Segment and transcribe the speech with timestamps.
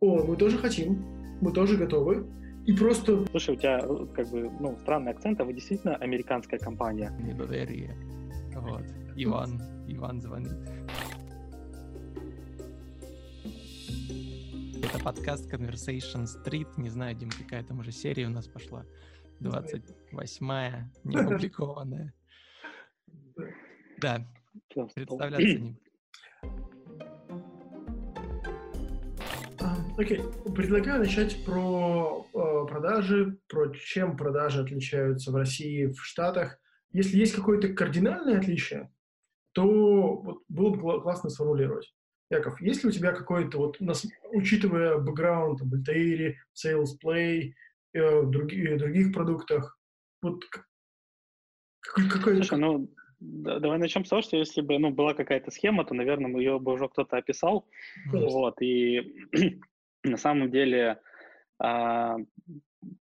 [0.00, 1.04] о, мы тоже хотим,
[1.40, 2.26] мы тоже готовы,
[2.66, 3.24] и просто...
[3.30, 3.80] Слушай, у тебя
[4.14, 7.10] как бы, ну, странный акцент, а вы действительно американская компания?
[7.20, 7.96] Недоверие.
[8.54, 8.82] Вот.
[9.16, 10.52] Иван, Иван звонит.
[14.84, 16.68] Это подкаст Conversation Street.
[16.76, 18.84] Не знаю, Дим, какая там уже серия у нас пошла.
[19.40, 22.12] 28-я, не опубликованная.
[24.00, 24.26] Да,
[24.74, 25.76] представляться не
[29.98, 30.52] Окей, okay.
[30.52, 36.58] предлагаю начать про э, продажи, про чем продажи отличаются в России, в Штатах.
[36.92, 38.92] Если есть какое-то кардинальное отличие,
[39.52, 41.94] то вот, было бы классно сформулировать.
[42.28, 43.78] Яков, есть ли у тебя какой-то, вот,
[44.32, 47.52] учитывая бэкграунд в Altair, Sales Play,
[47.94, 49.78] э, других, других продуктах,
[50.20, 50.42] вот
[51.80, 52.36] какой...
[52.36, 52.90] Слушай, ну,
[53.20, 56.58] да, давай начнем с того, что если бы ну, была какая-то схема, то, наверное, ее
[56.58, 57.66] бы уже кто-то описал.
[58.10, 58.38] Конечно.
[58.38, 59.24] Вот, и
[60.06, 61.00] на самом деле,
[61.58, 62.16] а,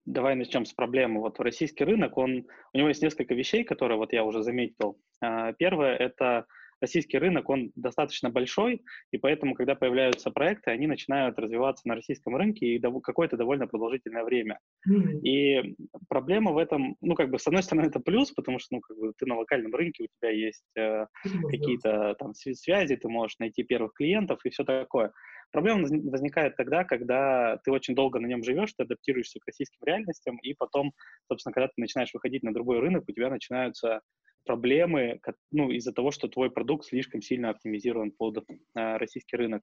[0.04, 1.20] давай начнем с проблемы.
[1.20, 4.98] Вот российский рынок, он, у него есть несколько вещей, которые вот я уже заметил.
[5.20, 6.46] А, первое– это
[6.80, 12.36] российский рынок, он достаточно большой, и поэтому, когда появляются проекты, они начинают развиваться на российском
[12.36, 14.58] рынке и какое-то довольно продолжительное время.
[14.88, 15.20] Mm-hmm.
[15.22, 15.76] И
[16.08, 18.98] проблема в этом, ну, как бы, с одной стороны, это плюс, потому что, ну, как
[18.98, 21.50] бы, ты на локальном рынке, у тебя есть э, mm-hmm.
[21.50, 25.12] какие-то там связи, ты можешь найти первых клиентов и все такое.
[25.54, 30.36] Проблема возникает тогда, когда ты очень долго на нем живешь, ты адаптируешься к российским реальностям,
[30.38, 30.90] и потом,
[31.28, 34.00] собственно, когда ты начинаешь выходить на другой рынок, у тебя начинаются
[34.44, 35.20] проблемы
[35.52, 39.62] ну, из-за того, что твой продукт слишком сильно оптимизирован под э, российский рынок.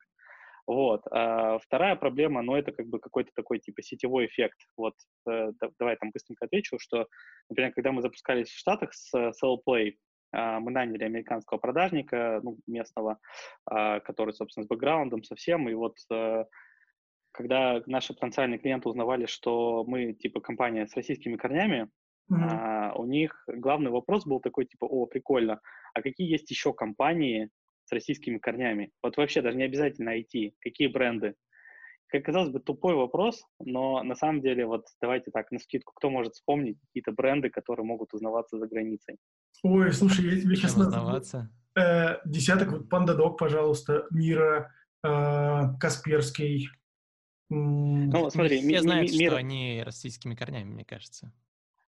[0.65, 1.01] Вот.
[1.11, 4.59] А вторая проблема, ну, это как бы какой-то такой типа сетевой эффект.
[4.77, 4.93] Вот,
[5.29, 7.05] э, давай там быстренько отвечу, что,
[7.49, 9.91] например, когда мы запускались в Штатах с SellPlay, э,
[10.33, 13.19] мы наняли американского продажника, ну, местного,
[13.69, 16.45] э, который, собственно, с бэкграундом совсем, и вот э,
[17.31, 21.89] когда наши потенциальные клиенты узнавали, что мы, типа, компания с российскими корнями,
[22.31, 22.47] Mm-hmm.
[22.49, 25.59] А, у них главный вопрос был такой, типа, о, прикольно,
[25.93, 27.49] а какие есть еще компании
[27.85, 28.91] с российскими корнями?
[29.03, 31.35] Вот вообще даже не обязательно IT, какие бренды?
[32.07, 36.09] Как казалось бы, тупой вопрос, но на самом деле, вот давайте так, на скидку, кто
[36.09, 39.17] может вспомнить какие-то бренды, которые могут узнаваться за границей?
[39.63, 40.75] Ой, слушай, я тебе сейчас...
[40.75, 41.49] Узнаваться?
[41.75, 44.73] Э, десяток, вот Пандадок, пожалуйста, Мира,
[45.03, 46.69] э, Касперский.
[47.49, 51.33] Ну, смотри, все знают, ми- что они российскими корнями, мне кажется.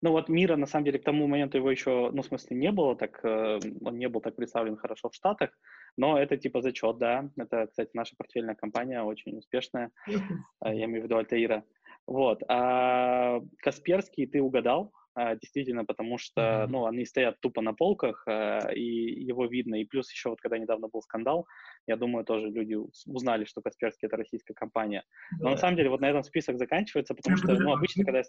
[0.03, 2.71] Ну вот мира, на самом деле, к тому моменту его еще, ну, в смысле, не
[2.73, 5.51] было, так, э, он не был так представлен хорошо в Штатах,
[5.97, 7.31] но это типа зачет, да.
[7.39, 11.65] Это, кстати, наша портфельная компания, очень успешная, я имею в виду Альтаира.
[12.07, 12.43] Вот.
[12.49, 18.83] А Касперский ты угадал, действительно, потому что, ну, они стоят тупо на полках, а, и
[18.83, 19.77] его видно.
[19.77, 21.47] И плюс еще вот, когда недавно был скандал,
[21.87, 22.77] я думаю, тоже люди
[23.07, 25.05] узнали, что Касперский— это российская компания.
[25.41, 28.23] Но на самом деле вот на этом список заканчивается, потому что, ну, обычно, когда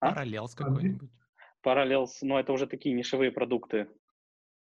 [0.00, 0.10] а?
[0.10, 1.10] Параллелс какой-нибудь.
[1.62, 3.88] Параллелс, ну это уже такие нишевые продукты.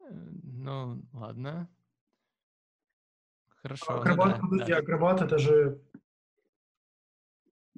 [0.01, 1.69] Э, ну, ладно.
[3.63, 4.01] Хорошо.
[4.01, 4.79] Акробат, ну, да, подожди, да.
[4.79, 5.81] акробат это же...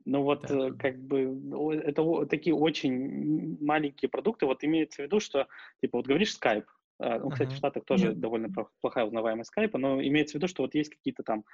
[0.08, 0.68] Ну вот, да.
[0.68, 4.46] Э, как бы, это такие очень маленькие продукты.
[4.46, 5.46] Вот имеется в виду, что,
[5.82, 6.64] типа, вот говоришь Skype,
[6.98, 7.54] а, ну, кстати, uh-huh.
[7.54, 8.14] в Штатах тоже uh-huh.
[8.14, 8.48] довольно
[8.80, 11.44] плохая узнаваемость скайпа, но имеется в виду, что вот есть какие-то там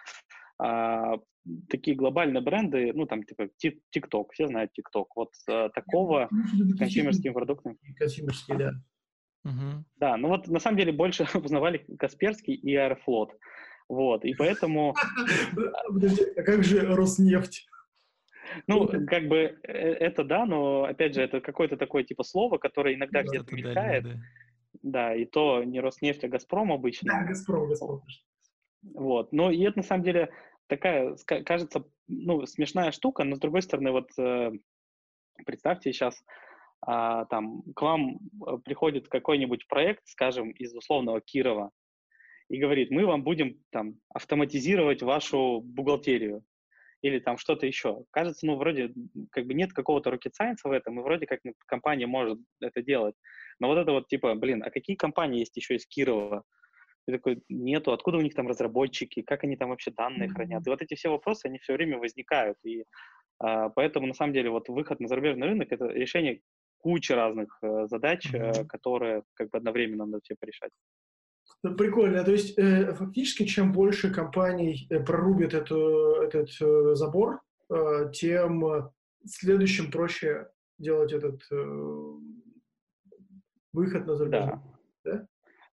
[0.59, 1.19] а,
[1.69, 7.35] такие глобальные бренды, ну, там, типа, TikTok, все знают TikTok, вот а, такого с консюмерским
[7.35, 7.77] продуктом.
[7.99, 8.71] Консюмерский, да.
[9.45, 9.83] Uh-huh.
[9.97, 13.37] Да, ну вот на самом деле больше узнавали Касперский и Аэрофлот.
[13.89, 14.95] Вот, и поэтому...
[15.89, 17.67] Подожди, а как же Роснефть?
[18.67, 22.95] Ну, как бы э, это да, но опять же, это какое-то такое типа слово, которое
[22.95, 24.05] иногда где-то мелькает.
[24.05, 24.19] Да, да.
[24.83, 27.13] Да, и то не Роснефть, а Газпром обычно.
[27.13, 28.03] Да, Газпром, Газпром.
[28.83, 29.33] Вот.
[29.33, 30.31] Ну, и это на самом деле
[30.67, 34.53] такая, кажется, ну, смешная штука, но с другой стороны, вот э,
[35.47, 36.23] представьте сейчас,
[36.87, 41.71] а, там, к вам э, приходит какой-нибудь проект, скажем, из условного Кирова,
[42.49, 46.45] и говорит, мы вам будем там автоматизировать вашу бухгалтерию
[47.05, 48.05] или там что-то еще.
[48.11, 48.95] Кажется, ну, вроде
[49.31, 53.15] как бы нет какого-то rocket science в этом, и вроде как компания может это делать.
[53.61, 56.45] Но вот это вот типа, блин, а какие компании есть еще из Кирова?
[57.07, 60.67] И такой, нету, откуда у них там разработчики, как они там вообще данные хранят.
[60.67, 62.57] И вот эти все вопросы, они все время возникают.
[62.65, 62.85] И
[63.39, 66.41] а, поэтому, на самом деле, вот выход на зарубежный рынок— это решение
[66.79, 70.71] кучи разных э, задач, э, которые как бы одновременно надо все порешать.
[71.73, 72.23] Прикольно.
[72.25, 77.41] То есть э, фактически, чем больше компаний э, прорубят эту, этот э, забор,
[77.71, 78.91] э, тем
[79.25, 82.19] следующим проще делать этот э,
[83.73, 84.53] выход на зарубежный.
[85.05, 85.13] Да.
[85.13, 85.27] да?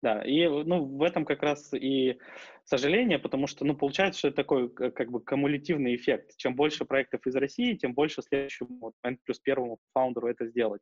[0.03, 2.19] Да, и ну, в этом как раз и
[2.65, 6.37] сожаление, потому что, ну, получается, что это такой как бы кумулятивный эффект.
[6.37, 8.95] Чем больше проектов из России, тем больше следующему вот,
[9.25, 10.81] плюс первому фаундеру это сделать.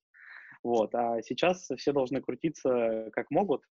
[0.62, 0.94] Вот.
[0.94, 3.62] А сейчас все должны крутиться как могут.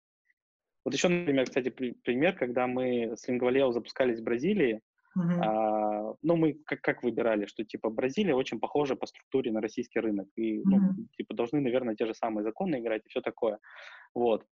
[0.88, 4.82] Вот еще, например, кстати, пример, когда мы с Lingvaleo запускались в Бразилии,
[5.18, 5.42] Uh-huh.
[5.42, 10.00] А, ну, мы как, как выбирали, что, типа, Бразилия очень похожа по структуре на российский
[10.00, 10.28] рынок.
[10.36, 10.64] И, uh-huh.
[10.66, 10.80] ну,
[11.18, 13.58] типа, должны, наверное, те же самые законы играть и все такое.
[14.14, 14.46] Вот.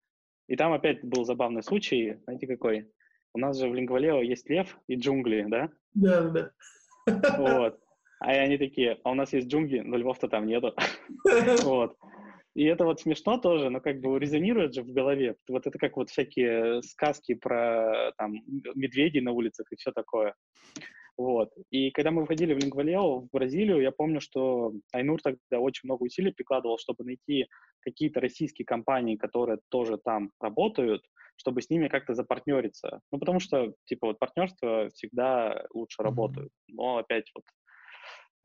[0.48, 2.90] И там опять был забавный случай, знаете, какой?
[3.36, 5.70] У нас же в Лингвалео есть лев и джунгли, да?
[5.94, 6.52] Да, да.
[7.38, 7.80] Вот.
[8.22, 10.74] А они такие, а у нас есть джунгли, но львов-то там нету.
[11.64, 11.96] Вот.
[12.56, 15.36] И это вот смешно тоже, но как бы резонирует же в голове.
[15.50, 18.34] Вот это как вот всякие сказки про там
[18.76, 20.34] медведей на улицах и все такое.
[21.18, 21.50] Вот.
[21.70, 26.04] И когда мы выходили в Лингвалео, в Бразилию, я помню, что Айнур тогда очень много
[26.04, 27.48] усилий прикладывал, чтобы найти
[27.82, 31.04] какие-то российские компании, которые тоже там работают,
[31.38, 33.02] чтобы с ними как-то запартнериться.
[33.12, 36.06] Ну, потому что, типа, вот партнерство всегда лучше mm-hmm.
[36.06, 36.52] работают.
[36.68, 37.44] Но опять вот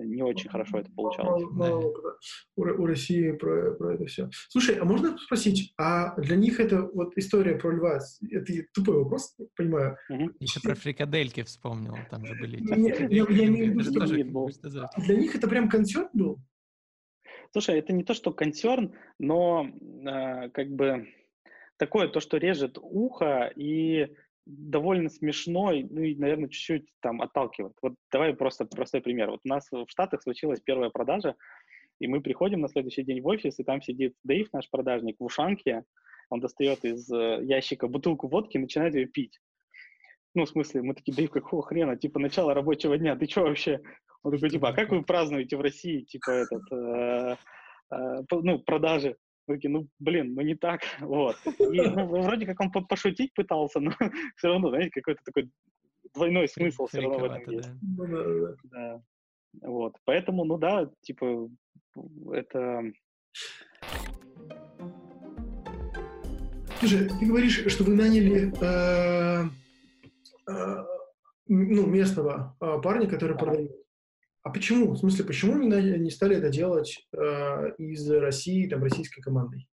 [0.05, 1.44] не очень хорошо это получалось.
[1.50, 1.94] Мало, мало
[2.56, 4.29] у, у России про, про это все.
[4.49, 8.00] Слушай, а можно спросить, а для них это вот история про льва,
[8.31, 9.97] это тупой вопрос, понимаю.
[10.08, 10.31] Угу.
[10.41, 12.56] Еще про фрикадельки вспомнил, там же были.
[12.61, 16.38] Виду, что для них это прям концерт был?
[17.52, 21.08] Слушай, это не то, что концерн, но э, как бы
[21.76, 24.14] такое, то, что режет ухо и
[24.46, 27.75] довольно смешной, ну и, наверное, чуть-чуть там отталкивает.
[27.82, 29.31] Вот давай просто простой пример.
[29.31, 31.37] Вот у нас в Штатах случилась первая продажа,
[32.00, 35.25] и мы приходим на следующий день в офис, и там сидит Дэйв, наш продажник, в
[35.25, 35.84] ушанке,
[36.31, 39.38] он достает из э, ящика бутылку водки и начинает ее пить.
[40.34, 41.96] Ну, в смысле, мы такие, Дэйв, какого хрена?
[41.96, 43.81] Типа, начало рабочего дня, ты что вообще?
[44.22, 47.37] Он такой, типа, а как вы празднуете в России, типа, этот, э,
[47.90, 49.16] э, ну, продажи?
[49.55, 51.37] Такие, ну, блин, ну не так, вот.
[51.47, 53.93] И, ну, вроде как он пошутить пытался, но
[54.37, 55.50] все равно, знаете, какой-то такой
[56.14, 57.70] двойной смысл все равно в этом есть.
[57.81, 58.56] Да.
[58.64, 59.02] да.
[59.62, 61.49] Вот, поэтому, ну да, типа,
[62.32, 62.82] это...
[66.79, 69.44] Слушай, ты говоришь, что вы наняли э,
[70.49, 70.85] э,
[71.47, 73.79] ну, местного э, парня, который продает.
[74.42, 74.92] А почему?
[74.92, 79.69] В смысле, почему не, не стали это делать э, из России, там, российской командой?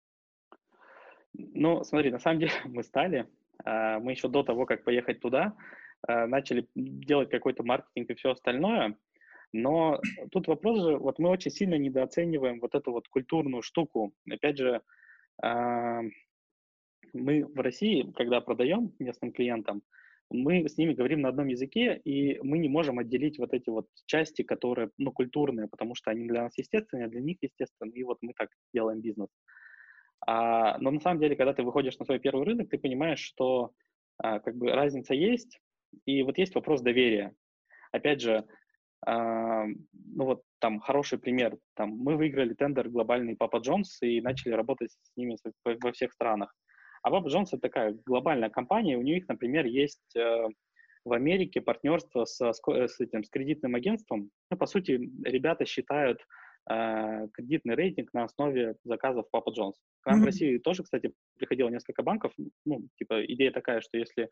[1.34, 3.26] Ну, смотри, на самом деле мы стали.
[3.64, 5.56] Э, мы еще до того, как поехать туда,
[6.06, 8.96] э, начали делать какой-то маркетинг и все остальное.
[9.52, 10.00] Но
[10.30, 14.14] тут вопрос же, вот мы очень сильно недооцениваем вот эту вот культурную штуку.
[14.30, 14.80] Опять же,
[15.42, 16.00] э,
[17.12, 19.82] мы в России, когда продаем местным клиентам,
[20.32, 23.86] мы с ними говорим на одном языке, и мы не можем отделить вот эти вот
[24.06, 28.04] части, которые, ну, культурные, потому что они для нас естественные, а для них естественные, и
[28.04, 29.28] вот мы так делаем бизнес.
[30.26, 33.72] А, но на самом деле, когда ты выходишь на свой первый рынок, ты понимаешь, что
[34.18, 35.60] а, как бы разница есть,
[36.06, 37.34] и вот есть вопрос доверия.
[37.90, 38.44] Опять же,
[39.04, 44.52] а, ну вот там хороший пример, там мы выиграли тендер глобальный Папа Джонс и начали
[44.52, 46.54] работать с ними во всех странах.
[47.02, 50.46] А Боб Джонс это такая глобальная компания, у них, например, есть э,
[51.04, 54.30] в Америке партнерство с, с, этим, с кредитным агентством.
[54.50, 56.20] Ну, по сути, ребята считают
[56.70, 59.76] э, кредитный рейтинг на основе заказов Папа Джонс.
[60.02, 60.22] К нам mm-hmm.
[60.22, 62.32] в России тоже, кстати, приходило несколько банков.
[62.64, 64.28] Ну, типа, идея такая, что если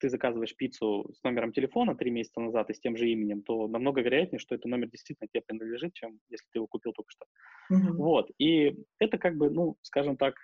[0.00, 3.66] ты заказываешь пиццу с номером телефона три месяца назад и с тем же именем, то
[3.66, 7.26] намного вероятнее, что этот номер действительно тебе принадлежит, чем если ты его купил только что.
[7.72, 7.96] Mm-hmm.
[7.96, 8.30] Вот.
[8.38, 10.36] И это как бы, ну, скажем так,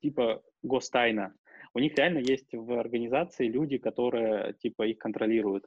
[0.00, 1.34] типа гостайна.
[1.74, 5.66] У них реально есть в организации люди, которые типа их контролируют.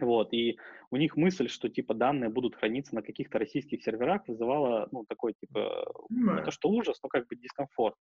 [0.00, 0.58] Вот, и
[0.90, 5.32] у них мысль, что, типа, данные будут храниться на каких-то российских серверах, вызывала, ну, такой,
[5.40, 6.40] типа, mm.
[6.40, 7.96] это что ужас, но как бы дискомфорт.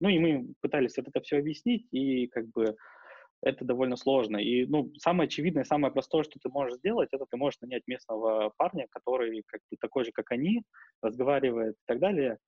[0.00, 2.76] Ну, и мы пытались это все объяснить, и, как бы,
[3.42, 4.36] это довольно сложно.
[4.36, 8.52] И, ну, самое очевидное, самое простое, что ты можешь сделать, это ты можешь нанять местного
[8.56, 10.62] парня, который, как бы, такой же, как они,
[11.02, 12.38] разговаривает и так далее,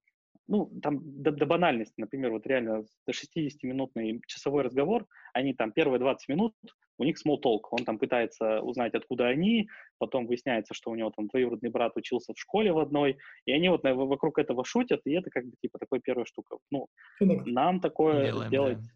[0.46, 6.28] ну, там до, до банальности, например, вот реально 60-минутный часовой разговор, они там первые 20
[6.28, 6.54] минут,
[6.98, 11.10] у них small talk, он там пытается узнать, откуда они, потом выясняется, что у него
[11.10, 15.12] там двоюродный брат учился в школе в одной, и они вот вокруг этого шутят, и
[15.12, 16.56] это как бы типа такой первая штука.
[16.70, 16.88] Ну,
[17.20, 18.88] нам такое Делаем, сделать да.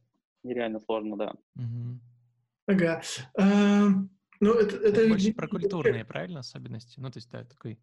[0.44, 1.34] нереально сложно, да.
[1.56, 2.00] Угу.
[2.68, 3.02] Ага.
[3.38, 3.88] А,
[4.40, 5.08] ну, это, это...
[5.08, 7.00] Больше про культурные, правильно, особенности?
[7.00, 7.78] Ну, то есть, да, такой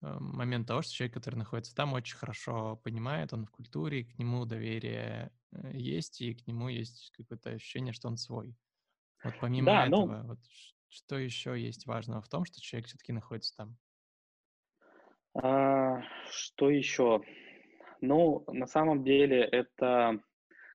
[0.00, 4.46] момент того, что человек, который находится там, очень хорошо понимает, он в культуре, к нему
[4.46, 8.56] доверие э, есть, и к нему есть какое-то ощущение, что он свой.
[9.22, 10.28] Вот помимо да, ну этого, ну...
[10.28, 10.38] вот
[10.88, 13.76] что еще есть важного в том, что человек все-таки находится там?
[15.34, 17.22] А, что еще?
[18.00, 20.20] Ну, на самом деле это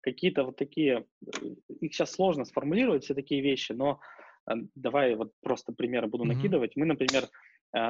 [0.01, 1.47] какие-то вот такие, э,
[1.81, 3.99] их сейчас сложно сформулировать, все такие вещи, но
[4.47, 6.35] э, давай вот просто примеры буду mm-hmm.
[6.35, 6.75] накидывать.
[6.75, 7.27] Мы, например, э,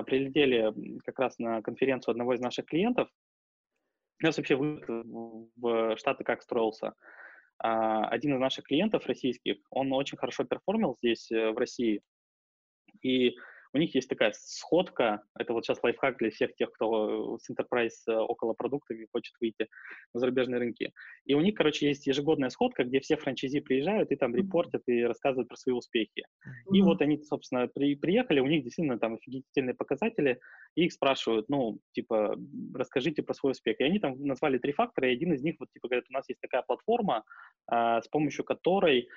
[0.06, 3.10] прилетели как раз на конференцию одного из наших клиентов.
[4.22, 6.94] У нас вообще в Штаты как строился.
[7.58, 12.02] А, один из наших клиентов российских, он очень хорошо перформил здесь, в России.
[13.02, 13.36] И
[13.76, 18.08] у них есть такая сходка, это вот сейчас лайфхак для всех тех, кто с enterprise
[18.08, 19.68] э, около продуктами хочет выйти
[20.14, 20.94] на зарубежные рынки.
[21.26, 25.04] И у них, короче, есть ежегодная сходка, где все франчайзи приезжают и там репортят и
[25.04, 26.24] рассказывают про свои успехи.
[26.72, 30.40] И вот они, собственно, при, приехали, у них действительно там офигительные показатели,
[30.76, 32.38] и их спрашивают, ну, типа,
[32.74, 33.82] расскажите про свой успех.
[33.82, 36.30] И они там назвали три фактора, и один из них, вот, типа, говорят, у нас
[36.30, 37.26] есть такая платформа,
[37.68, 39.10] а, с помощью которой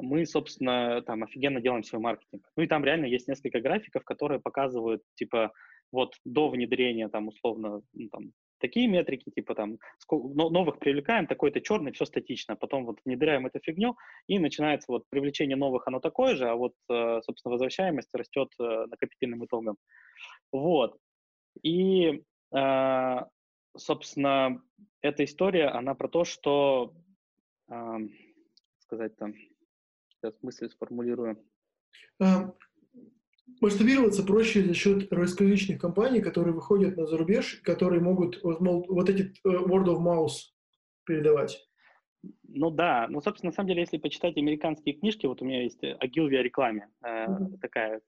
[0.00, 2.48] мы, собственно, там офигенно делаем свой маркетинг.
[2.56, 5.52] Ну и там реально есть несколько графиков, которые показывают, типа,
[5.92, 9.78] вот до внедрения, там, условно, ну, там, такие метрики, типа, там,
[10.10, 12.56] новых привлекаем, такой-то черный, все статично.
[12.56, 16.74] Потом вот внедряем эту фигню, и начинается вот привлечение новых, оно такое же, а вот,
[16.90, 19.76] э, собственно, возвращаемость растет э, накопительным итогом.
[20.52, 20.96] Вот.
[21.62, 22.22] И,
[22.54, 23.16] э,
[23.76, 24.62] собственно,
[25.02, 26.94] эта история, она про то, что,
[28.80, 29.32] сказать там,
[30.20, 31.42] сейчас мысль сформулирую.
[32.20, 32.52] А,
[33.60, 39.08] масштабироваться проще за счет русскоязычных компаний, которые выходят на зарубеж, которые могут вот, мол, вот
[39.08, 40.32] эти э, word of mouth
[41.04, 41.66] передавать.
[42.48, 45.82] Ну да, ну, собственно, на самом деле, если почитать американские книжки, вот у меня есть
[45.82, 47.58] Агилви о рекламе, э, mm-hmm.
[47.60, 48.02] такая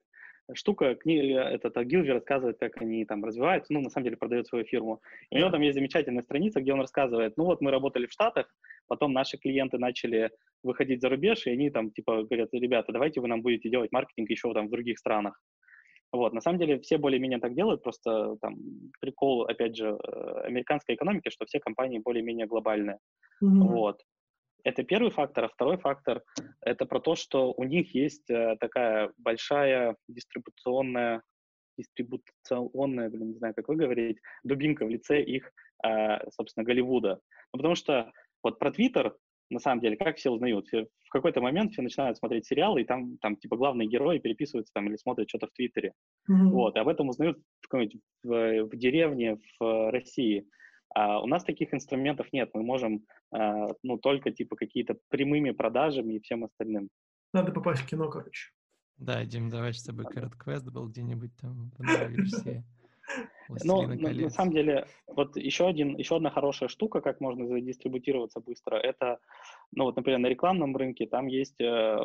[0.55, 4.65] штука, книга, этот Агилви рассказывает, как они там развиваются, ну, на самом деле, продают свою
[4.65, 5.01] фирму.
[5.31, 8.13] И у него там есть замечательная страница, где он рассказывает, ну, вот мы работали в
[8.13, 8.47] Штатах,
[8.89, 10.31] потом наши клиенты начали
[10.63, 14.31] выходить за рубеж, и они там типа говорят, ребята, давайте вы нам будете делать маркетинг
[14.31, 15.41] еще там в других странах.
[16.13, 18.57] Вот, на самом деле все более-менее так делают, просто там
[19.01, 22.99] прикол, опять же, э, американской экономики, что все компании более-менее глобальные.
[23.43, 23.69] Mm-hmm.
[23.69, 24.03] Вот.
[24.65, 25.45] Это первый фактор.
[25.45, 26.23] А второй фактор—
[26.61, 31.23] это про то, что у них есть э, такая большая дистрибуционная,
[31.77, 35.51] дистрибуционная, блин, не знаю, как вы говорите, дубинка в лице их,
[35.85, 37.21] э, собственно, Голливуда.
[37.53, 39.17] Ну, потому что вот про Твиттер
[39.53, 40.67] на самом деле, как все узнают?
[40.73, 44.89] В какой-то момент все начинают смотреть сериалы, и там, там типа, главные герои переписываются там
[44.89, 45.93] или смотрят что-то в Твиттере.
[46.31, 46.49] Mm-hmm.
[46.49, 47.39] Вот, и об этом узнают
[47.71, 47.75] в,
[48.25, 50.47] в, в деревне в России.
[50.95, 52.51] А у нас таких инструментов нет.
[52.55, 56.89] Мы можем, а, ну, только, типа, какие-то прямыми продажами и всем остальным.
[57.33, 58.51] Надо попасть в кино, короче.
[58.97, 62.65] Да, Дим, давай, чтобы квест был где-нибудь там в новой версии.
[63.65, 68.41] Ну, на, на самом деле, вот еще, один, еще одна хорошая штука, как можно задистрибутироваться
[68.41, 69.19] быстро, это,
[69.73, 71.99] ну вот, например, на рекламном рынке там есть, э,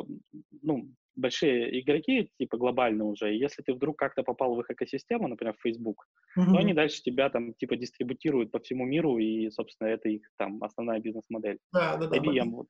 [0.62, 5.28] ну, большие игроки, типа глобальные уже, и если ты вдруг как-то попал в их экосистему,
[5.28, 6.06] например, в Facebook,
[6.38, 6.52] mm-hmm.
[6.52, 10.62] то они дальше тебя там, типа, дистрибутируют по всему миру, и, собственно, это их там
[10.62, 11.58] основная бизнес-модель.
[11.72, 12.16] Да, да, да.
[12.16, 12.66] IBM, вот.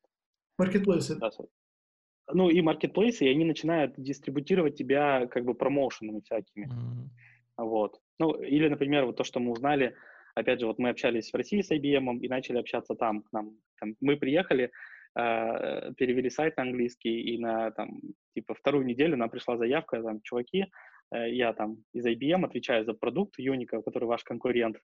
[0.58, 1.16] Маркетплейсы.
[1.16, 1.30] Да,
[2.30, 6.66] ну, и маркетплейсы, и они начинают дистрибутировать тебя как бы промоушенами всякими.
[6.66, 7.64] Mm-hmm.
[7.64, 7.98] Вот.
[8.18, 9.94] Ну, или, например, вот то, что мы узнали,
[10.34, 13.22] опять же, вот мы общались в России с IBM и начали общаться там.
[13.22, 14.70] К нам, там мы приехали,
[15.18, 18.00] э, перевели сайт на английский, и на, там,
[18.34, 20.66] типа, вторую неделю нам пришла заявка, там, чуваки,
[21.14, 24.78] э, я там из IBM отвечаю за продукт Юника, который ваш конкурент.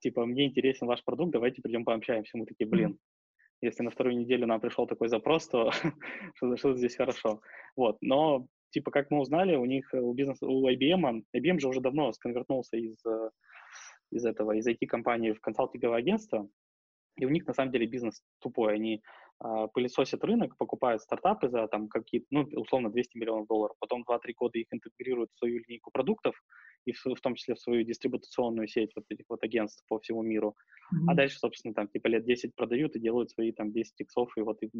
[0.00, 2.36] Типа, мне интересен ваш продукт, давайте придем пообщаемся.
[2.36, 2.98] Мы такие, блин,
[3.62, 5.70] если на вторую неделю нам пришел такой запрос, то
[6.34, 7.40] что-то здесь хорошо.
[7.76, 11.68] Вот, но типа, как мы узнали, у них, э, у бизнеса, у IBM, IBM же
[11.68, 13.30] уже давно сконвертнулся из, э,
[14.10, 16.48] из этого, из IT-компании в консалтинговое агентство,
[17.16, 18.74] и у них на самом деле бизнес тупой.
[18.74, 19.02] Они
[19.44, 23.76] э, пылесосят рынок, покупают стартапы за там какие-то, ну, условно, 200 миллионов долларов.
[23.78, 26.34] Потом 2-3 года их интегрируют в свою линейку продуктов,
[26.86, 30.22] и в, в том числе в свою дистрибуционную сеть вот этих вот агентств по всему
[30.22, 30.56] миру.
[30.94, 31.04] Mm-hmm.
[31.08, 34.40] А дальше, собственно, там типа лет 10 продают и делают свои там 10 иксов и
[34.40, 34.70] вот их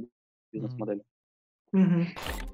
[0.53, 1.03] бизнес-модель.
[1.75, 2.52] Mm-hmm.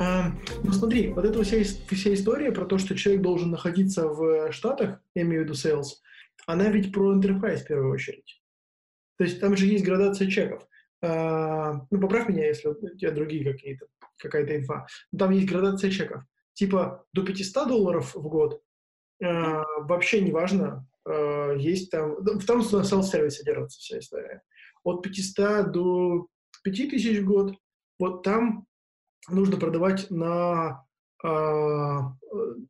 [0.00, 5.00] Ну смотри, вот эта вся, вся история про то, что человек должен находиться в Штатах,
[5.14, 5.98] я имею в виду sales,
[6.46, 8.40] она ведь про enterprise в первую очередь.
[9.18, 10.66] То есть там же есть градация чеков.
[11.02, 14.86] А, ну, поправь меня, если у тебя другие какие-то, какая-то инфа.
[15.16, 16.22] Там есть градация чеков.
[16.54, 18.62] Типа до 500 долларов в год
[19.22, 20.86] а, вообще не важно.
[21.06, 22.16] А, есть там...
[22.16, 24.42] В том, что на self-сервисе держится вся история.
[24.84, 26.26] От 500 до
[26.64, 27.54] 5000 в год.
[27.98, 28.66] Вот там
[29.28, 30.84] нужно продавать на
[31.22, 32.14] а,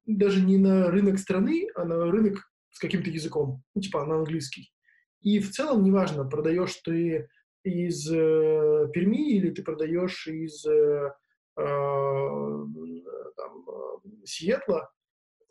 [0.07, 4.73] даже не на рынок страны, а на рынок с каким-то языком, ну, типа на английский.
[5.21, 7.29] И в целом неважно, продаешь ты
[7.63, 11.13] из э, Перми или ты продаешь из э,
[11.57, 11.63] э,
[13.37, 13.67] там,
[14.25, 14.91] Сиэтла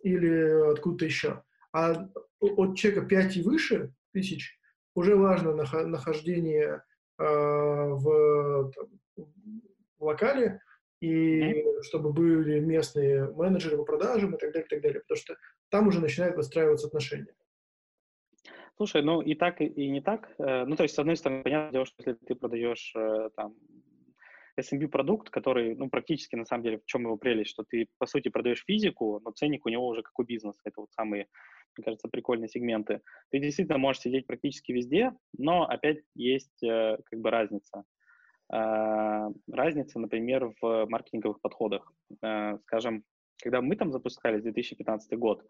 [0.02, 1.44] или откуда-то еще.
[1.72, 4.58] А от чека 5 и выше тысяч
[4.96, 6.84] уже важно нахождение
[7.20, 8.88] э, в, там,
[10.00, 10.62] в локале,
[11.02, 15.36] и чтобы были местные менеджеры по продажам и так далее, и так далее, потому что
[15.70, 17.34] там уже начинают выстраиваться отношения.
[18.76, 20.34] Слушай, ну и так, и не так.
[20.38, 23.54] Э, ну, то есть, с одной стороны, понятно, что если ты продаешь э, там
[24.58, 28.30] SMB-продукт, который, ну, практически, на самом деле, в чем его прелесть, что ты, по сути,
[28.30, 30.60] продаешь физику, но ценник у него уже как у бизнеса.
[30.64, 31.28] Это вот самые,
[31.76, 33.02] мне кажется, прикольные сегменты.
[33.32, 37.84] Ты действительно можешь сидеть практически везде, но опять есть э, как бы разница.
[38.52, 41.94] Разница, например, в маркетинговых подходах.
[42.64, 43.04] Скажем,
[43.42, 45.46] когда мы там запускались, 2015 год,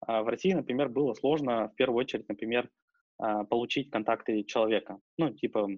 [0.00, 2.68] а, в России, например, было сложно в первую очередь, например,
[3.18, 4.98] а, получить контакты человека.
[5.18, 5.68] Ну, типа,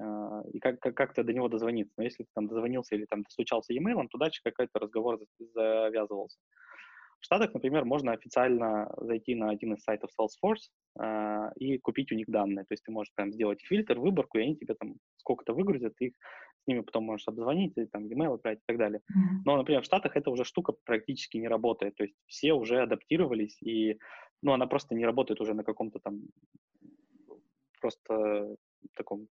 [0.00, 1.94] а, и как, как, как-то до него дозвониться.
[1.96, 6.38] Но если ты там дозвонился или там достучался e-mail, то дальше какой-то разговор завязывался.
[7.20, 12.14] В Штатах, например, можно официально зайти на один из сайтов Salesforce э, и купить у
[12.14, 12.64] них данные.
[12.64, 16.14] То есть ты можешь прям сделать фильтр, выборку, и они тебе там сколько-то выгрузят, их
[16.62, 19.00] с ними потом можешь обзвонить, или там e-mail отправить и так далее.
[19.00, 19.42] Mm-hmm.
[19.44, 21.94] Но, например, в Штатах эта уже штука практически не работает.
[21.96, 23.98] То есть все уже адаптировались, и
[24.42, 26.22] ну, она просто не работает уже на каком-то там
[27.80, 28.56] просто
[28.94, 29.28] таком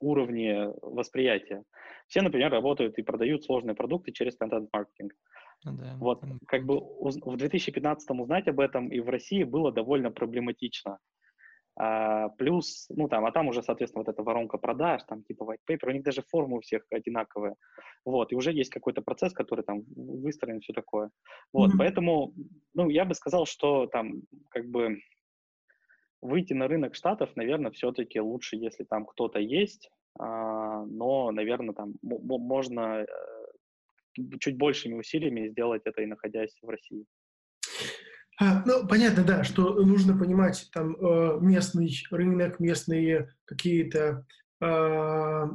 [0.00, 1.64] уровне восприятия.
[2.08, 5.12] Все, например, работают и продают сложные продукты через контент-маркетинг.
[5.12, 5.29] Ну
[5.64, 5.96] да.
[5.98, 10.98] Вот, как бы в 2015 узнать об этом и в России было довольно проблематично.
[11.76, 15.60] А, плюс, ну там, а там уже, соответственно, вот эта воронка продаж, там типа white
[15.70, 17.54] paper, у них даже формы у всех одинаковые.
[18.04, 21.10] Вот, и уже есть какой-то процесс, который там выстроен, все такое.
[21.52, 21.78] Вот, mm-hmm.
[21.78, 22.34] поэтому,
[22.74, 24.98] ну, я бы сказал, что там, как бы,
[26.22, 31.94] выйти на рынок Штатов, наверное, все-таки лучше, если там кто-то есть, а, но, наверное, там
[32.02, 33.06] можно э,
[34.40, 37.06] чуть большими усилиями сделать это и находясь в России.
[38.40, 44.24] А, ну, понятно, да, что нужно понимать там э, местный рынок, местные какие-то
[44.62, 45.46] э,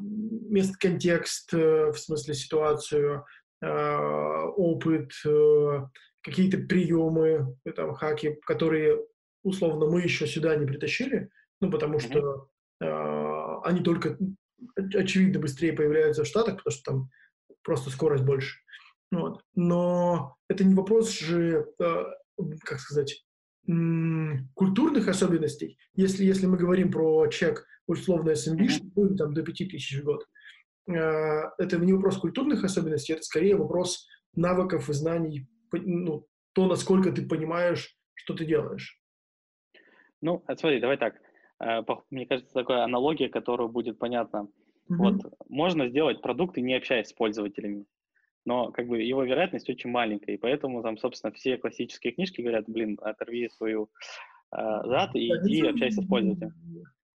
[0.50, 3.26] местный контекст, э, в смысле ситуацию,
[3.62, 5.12] опыт,
[6.22, 9.00] какие-то приемы, там, хаки, которые,
[9.44, 11.30] условно, мы еще сюда не притащили,
[11.62, 14.20] ну, потому что они только,
[14.76, 17.10] очевидно, быстрее появляются в Штатах, потому что там
[17.66, 18.60] просто скорость больше.
[19.12, 19.42] Вот.
[19.56, 22.04] Но это не вопрос же, э,
[22.64, 23.26] как сказать,
[24.54, 25.78] культурных особенностей.
[25.96, 28.60] Если, если мы говорим про чек условно SMB,
[28.96, 29.16] mm-hmm.
[29.16, 30.26] там до 5000 в год,
[30.88, 30.94] э,
[31.58, 37.28] это не вопрос культурных особенностей, это скорее вопрос навыков и знаний, ну, то, насколько ты
[37.28, 39.02] понимаешь, что ты делаешь.
[40.22, 41.16] Ну, смотри, давай так.
[41.60, 44.48] Э, мне кажется, такая аналогия, которая будет понятна.
[44.90, 44.96] Mm-hmm.
[44.98, 47.86] Вот можно сделать продукты, не общаясь с пользователями,
[48.46, 52.66] но как бы его вероятность очень маленькая, и поэтому там, собственно, все классические книжки говорят,
[52.68, 53.90] блин, оторви свою
[54.56, 56.54] э, зад и иди общайся с пользователем.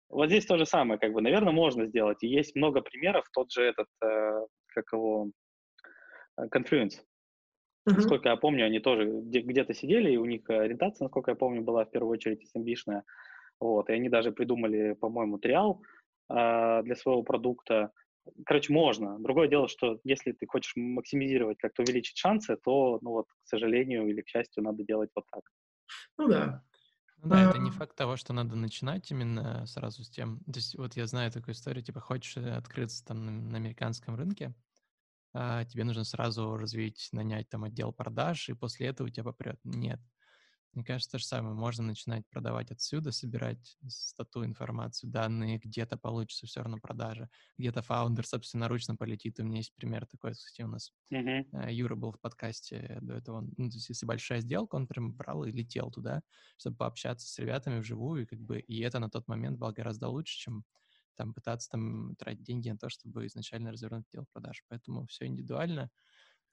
[0.09, 3.51] Вот здесь то же самое, как бы, наверное, можно сделать, и есть много примеров, тот
[3.51, 5.31] же этот, э, как его,
[6.37, 7.01] э, Confluence.
[7.87, 7.95] Uh-huh.
[7.95, 11.83] Насколько я помню, они тоже где-то сидели, и у них ориентация, насколько я помню, была
[11.83, 13.03] в первую очередь SMB-шная.
[13.59, 15.81] Вот, и они даже придумали, по-моему, триал,
[16.29, 17.91] а, для своего продукта.
[18.45, 19.19] Короче, можно.
[19.19, 24.07] Другое дело, что если ты хочешь максимизировать, как-то увеличить шансы, то, ну вот, к сожалению
[24.07, 25.43] или к счастью, надо делать вот так.
[26.17, 26.63] Ну да.
[27.21, 30.39] Ну да, это не факт того, что надо начинать именно сразу с тем.
[30.45, 34.53] То есть вот я знаю такую историю, типа хочешь открыться там на, на американском рынке,
[35.33, 39.59] а, тебе нужно сразу развить, нанять там отдел продаж, и после этого у тебя попрет.
[39.63, 40.01] Нет.
[40.77, 41.55] Мне кажется, то же самое.
[41.55, 48.27] Можно начинать продавать отсюда, собирать стату информацию, данные, где-то получится все равно продажа, где-то фаундер
[48.27, 49.39] собственноручно полетит.
[49.39, 51.73] У меня есть пример такой, кстати, у нас uh-huh.
[51.73, 53.41] Юра был в подкасте до этого.
[53.41, 56.21] Ну, то есть, если большая сделка, он прям брал и летел туда,
[56.57, 60.09] чтобы пообщаться с ребятами вживую, и как бы, и это на тот момент было гораздо
[60.09, 60.63] лучше, чем
[61.15, 64.63] там пытаться там тратить деньги на то, чтобы изначально развернуть отдел продаж.
[64.69, 65.89] Поэтому все индивидуально.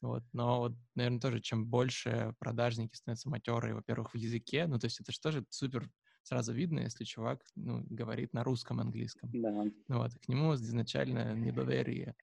[0.01, 0.23] Вот.
[0.33, 5.01] Но, вот, наверное, тоже чем больше продажники становятся матерые, во-первых, в языке, ну, то есть
[5.01, 5.89] это же тоже супер
[6.23, 9.31] сразу видно, если чувак ну, говорит на русском английском.
[9.33, 9.51] Да.
[9.51, 12.15] Ну, вот, к нему изначально недоверие.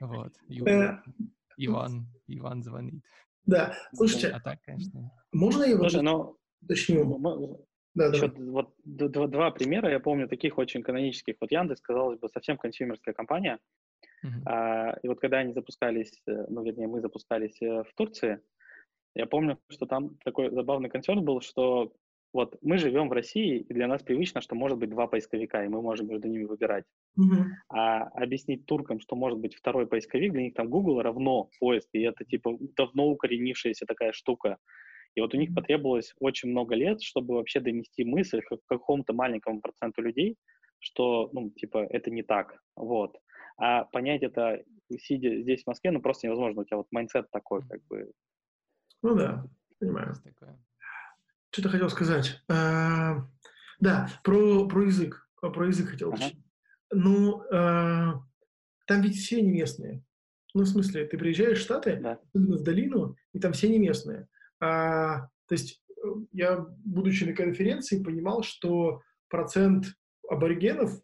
[0.00, 0.32] Вот.
[0.48, 1.12] Юра, э,
[1.58, 3.04] Иван, Иван звонит.
[3.44, 5.10] Да, слушайте, а так, конечно.
[5.32, 6.36] можно я Слушай, но...
[6.62, 7.66] уточню?
[7.94, 8.42] Да, Еще да.
[8.44, 11.34] вот два, два примера, я помню, таких очень канонических.
[11.40, 13.58] Вот Яндекс, казалось бы, совсем консюмерская компания,
[14.24, 14.42] Uh-huh.
[14.46, 18.40] А, и вот когда они запускались, э, ну, вернее, мы запускались э, в Турции,
[19.14, 21.92] я помню, что там такой забавный концерн был, что
[22.32, 25.68] вот мы живем в России, и для нас привычно, что может быть два поисковика, и
[25.68, 26.84] мы можем между ними выбирать.
[27.18, 27.44] Uh-huh.
[27.68, 32.02] А объяснить туркам, что может быть второй поисковик, для них там Google равно поиск, и
[32.02, 34.56] это типа давно укоренившаяся такая штука.
[35.14, 39.60] И вот у них потребовалось очень много лет, чтобы вообще донести мысль к какому-то маленькому
[39.60, 40.36] проценту людей,
[40.78, 43.16] что, ну, типа, это не так, вот.
[43.64, 44.60] А понять это,
[44.98, 46.62] сидя здесь, в Москве, ну, просто невозможно.
[46.62, 48.10] У тебя вот mindset такой, как бы.
[49.02, 49.46] Ну да,
[49.78, 50.14] понимаю.
[51.52, 52.42] Что-то хотел сказать.
[52.48, 53.18] А,
[53.78, 55.28] да, про, про язык.
[55.40, 56.24] Про язык хотел ага.
[56.90, 58.14] Ну, а,
[58.88, 60.02] там ведь все не местные.
[60.54, 62.18] Ну, в смысле, ты приезжаешь в Штаты, да.
[62.34, 64.26] в долину, и там все не местные.
[64.58, 69.86] А, то есть э, я, будучи на конференции, понимал, что процент
[70.28, 71.00] аборигенов,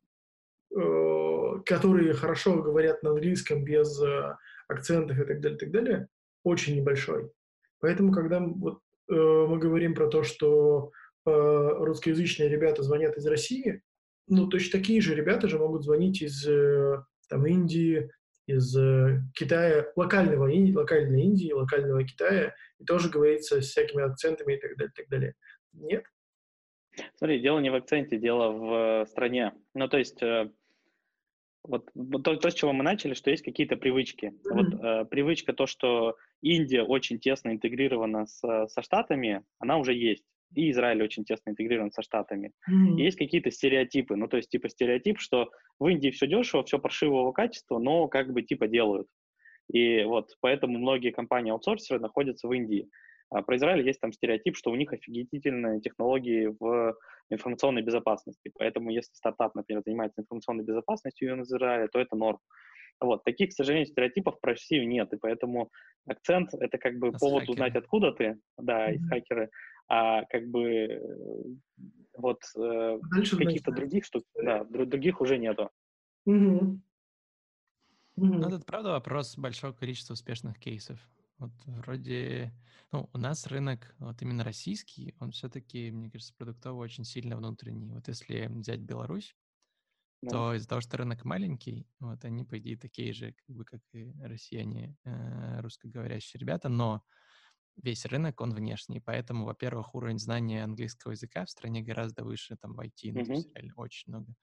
[0.76, 4.36] э, которые хорошо говорят на английском без э,
[4.68, 6.08] акцентов и так далее, так далее,
[6.42, 7.30] очень небольшой.
[7.80, 10.90] Поэтому, когда вот, э, мы говорим про то, что
[11.26, 13.82] э, русскоязычные ребята звонят из России,
[14.28, 18.10] ну, точно такие же ребята же могут звонить из э, там, Индии,
[18.46, 24.54] из э, Китая, локального Индии, локальной Индии, локального Китая, и тоже говорится с всякими акцентами
[24.54, 25.34] и так далее, так далее.
[25.72, 26.04] Нет?
[27.16, 29.52] Смотри, дело не в акценте, дело в стране.
[29.74, 30.50] Ну, то есть, э,
[31.68, 34.26] вот, вот то, то, с чего мы начали, что есть какие-то привычки.
[34.26, 34.52] Mm-hmm.
[34.52, 40.24] Вот э, привычка то, что Индия очень тесно интегрирована с, со Штатами, она уже есть
[40.54, 42.52] и Израиль очень тесно интегрирован со Штатами.
[42.70, 42.96] Mm-hmm.
[42.96, 47.32] Есть какие-то стереотипы, ну, то есть, типа, стереотип, что в Индии все дешево, все паршивого
[47.32, 49.08] качества, но как бы, типа, делают.
[49.70, 52.88] И вот поэтому многие компании-аутсорсеры находятся в Индии.
[53.30, 56.96] А про Израиль есть там стереотип, что у них офигительные технологии в
[57.30, 58.50] информационной безопасности.
[58.58, 62.38] Поэтому если стартап, например, занимается информационной безопасностью в Израиле, то это норм.
[63.00, 63.22] Вот.
[63.24, 65.70] Таких, к сожалению, стереотипов про Россию нет, и поэтому
[66.06, 67.52] акцент— это как бы а повод хакеры.
[67.52, 68.94] узнать, откуда ты, да, mm-hmm.
[68.94, 69.50] из хакеры,
[69.88, 71.00] а как бы
[72.16, 72.98] вот э,
[73.38, 75.70] каких-то других штук, да, других уже нету.
[76.28, 76.78] Mm-hmm.
[78.16, 80.98] Ну, это правда вопрос большого количества успешных кейсов.
[81.38, 82.52] Вот вроде,
[82.90, 87.92] ну, у нас рынок, вот именно российский, он все-таки, мне кажется, продуктово очень сильно внутренний.
[87.92, 89.36] Вот если взять Беларусь,
[90.22, 90.30] да.
[90.30, 93.80] то из-за того, что рынок маленький, вот они, по идее, такие же, как бы, как
[93.92, 97.04] и россияне, э, русскоговорящие ребята, но
[97.76, 102.74] весь рынок, он внешний, поэтому, во-первых, уровень знания английского языка в стране гораздо выше, там,
[102.74, 103.52] в IT, ну, mm-hmm.
[103.54, 104.34] реально очень много.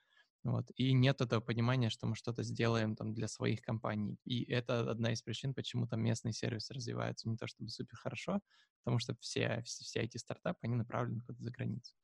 [0.46, 0.72] Вот.
[0.76, 4.20] И нет этого понимания, что мы что-то сделаем там для своих компаний.
[4.26, 8.42] И это одна из причин, почему там местные сервисы развиваются не то чтобы супер хорошо,
[8.84, 11.96] потому что все, все, все эти стартапы, они направлены куда-то за границу.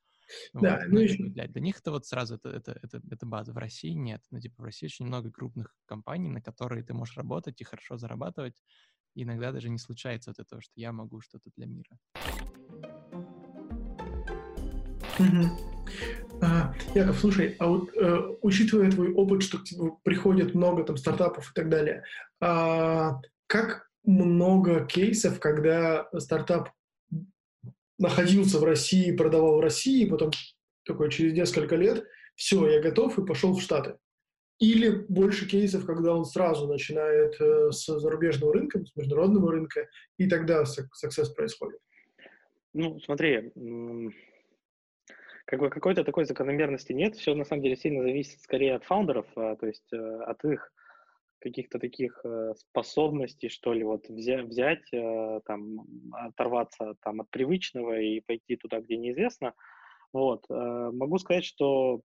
[0.54, 0.88] Да, вот.
[0.88, 1.24] ну, ну, еще...
[1.24, 3.54] для, для них это вот сразу это, это, это, это база.
[3.54, 4.24] В России нет.
[4.32, 7.98] Ну, типа, в России очень много крупных компаний, на которые ты можешь работать и хорошо
[7.98, 8.64] зарабатывать.
[9.14, 12.00] И иногда даже не случается вот этого, что я могу что-то для мира.
[16.42, 20.98] А, Яков, слушай, а вот э, учитывая твой опыт, что к тебе приходит много там
[20.98, 22.04] стартапов и так далее,
[22.40, 26.70] а, как много кейсов, когда стартап
[28.00, 30.32] находился в России, продавал в России, потом
[30.84, 32.04] такой через несколько лет,
[32.36, 33.98] все, я готов и пошел в Штаты.
[34.58, 40.28] Или больше кейсов, когда он сразу начинает э, с зарубежного рынка, с международного рынка, и
[40.28, 41.80] тогда success происходит.
[42.74, 43.52] Ну, смотри,
[45.52, 47.18] как бы какой-то такой закономерности нет.
[47.18, 50.72] Все на самом деле сильно зависит скорее от фаундеров, а, то есть э, от их
[51.40, 58.00] каких-то таких э, способностей, что ли, вот взять, взять э, там, оторваться там от привычного
[58.00, 59.54] и пойти туда, где неизвестно.
[60.14, 60.46] Вот.
[60.50, 62.02] Могу сказать, что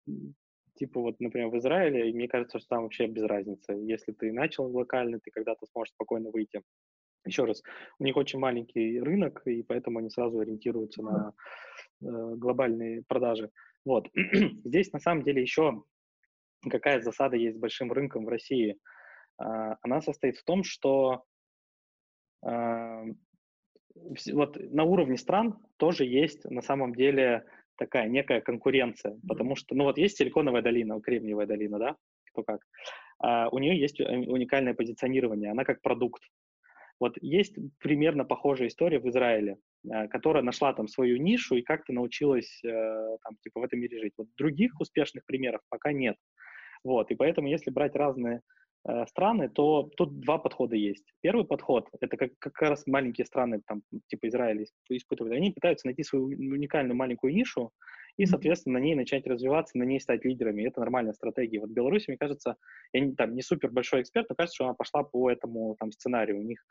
[0.77, 3.73] типа вот, например, в Израиле, мне кажется, что там вообще без разницы.
[3.73, 6.63] Если ты начал локально, ты когда-то сможешь спокойно выйти.
[7.25, 7.63] Еще раз,
[7.99, 11.35] у них очень маленький рынок, и поэтому они сразу ориентируются на
[12.05, 13.51] Э, глобальные продажи.
[13.85, 14.09] Вот.
[14.65, 15.83] Здесь на самом деле еще
[16.69, 18.79] какая засада есть с большим рынком в России.
[19.37, 21.25] А, она состоит в том, что
[22.43, 23.05] а,
[24.33, 27.45] вот на уровне стран тоже есть на самом деле
[27.77, 31.97] такая некая конкуренция, потому что, ну вот есть Силиконовая долина, Кремниевая долина, да,
[32.33, 32.61] кто как,
[33.19, 36.23] а у нее есть уникальное позиционирование, она как продукт,
[37.01, 41.93] вот есть примерно похожая история в Израиле, э, которая нашла там свою нишу и как-то
[41.93, 44.15] научилась э, там типа в этом мире жить.
[44.17, 46.17] Вот других успешных примеров пока нет.
[46.85, 48.43] Вот, и поэтому если брать разные
[48.87, 51.05] э, страны, то тут два подхода есть.
[51.23, 55.35] Первый подход— это как, как раз маленькие страны, там, типа Израиля испытывают.
[55.35, 57.73] Они пытаются найти свою уникальную маленькую нишу
[58.17, 60.67] и, соответственно, на ней начать развиваться, на ней стать лидерами.
[60.67, 61.61] Это нормальная стратегия.
[61.61, 62.57] Вот в Беларуси, мне кажется,
[62.93, 65.91] я не, там, не супер большой эксперт, но кажется, что она пошла по этому там,
[65.91, 66.39] сценарию.
[66.39, 66.65] У них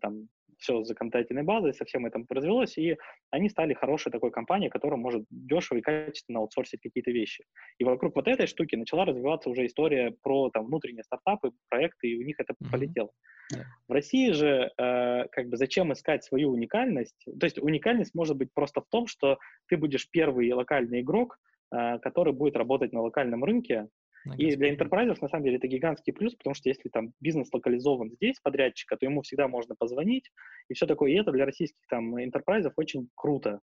[0.00, 0.28] там
[0.62, 2.96] все за контентной базой, со всем этим развелось, и
[3.30, 7.44] они стали хорошей такой компанией, которая может дешево и качественно аутсорсить какие-то вещи.
[7.78, 12.18] И вокруг вот этой штуки начала развиваться уже история про там внутренние стартапы, проекты, и
[12.18, 12.70] у них это mm-hmm.
[12.70, 13.10] полетело.
[13.52, 13.64] Yeah.
[13.88, 17.24] В России же э, как бы зачем искать свою уникальность?
[17.24, 21.38] То есть уникальность может быть просто в том, что ты будешь первый локальный игрок,
[21.74, 23.88] э, который будет работать на локальном рынке.
[24.36, 28.10] И для enterprise, на самом деле, это гигантский плюс, потому что если там бизнес локализован
[28.10, 30.30] здесь, подрядчика, то ему всегда можно позвонить,
[30.68, 31.12] и все такое.
[31.12, 33.60] И это для российских там enterprise очень круто.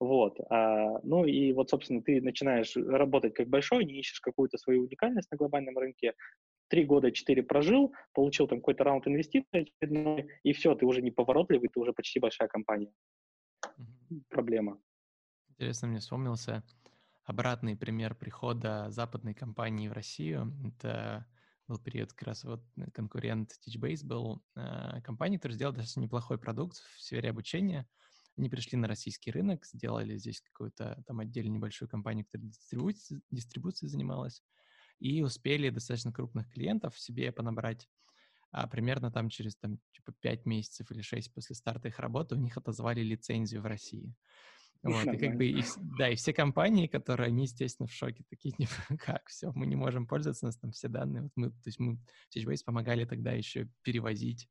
[0.00, 0.38] Вот.
[0.50, 5.30] А, ну и вот, собственно, ты начинаешь работать как большой, не ищешь какую-то свою уникальность
[5.30, 6.14] на глобальном рынке.
[6.68, 9.72] Три года, четыре прожил, получил там какой-то раунд инвестиций
[10.42, 12.92] и все, ты уже не поворотливый, ты уже почти большая компания.
[13.64, 14.22] Mm-hmm.
[14.28, 14.80] Проблема.
[15.50, 16.64] Интересно, мне вспомнился
[17.24, 20.52] обратный пример прихода западной компании в Россию.
[20.64, 21.26] Это
[21.66, 26.76] был период как раз вот конкурент Teachbase был э, компания, которая сделала достаточно неплохой продукт
[26.96, 27.88] в сфере обучения–
[28.36, 33.90] они пришли на российский рынок, сделали здесь какую-то там отдельную небольшую компанию, которая дистрибуцией, дистрибуцией
[33.90, 34.42] занималась,
[34.98, 37.88] и успели достаточно крупных клиентов себе понабрать.
[38.50, 42.38] А примерно там через там, типа 5 месяцев или 6 после старта их работы у
[42.38, 44.14] них отозвали лицензию в России.
[44.84, 45.64] Вот, и как бы, и,
[45.98, 49.76] да, и все компании, которые, они, естественно, в шоке, такие, типа, как, все, мы не
[49.76, 51.98] можем пользоваться, у нас там все данные, вот мы, то есть мы,
[52.34, 54.48] Teachbase помогали тогда еще перевозить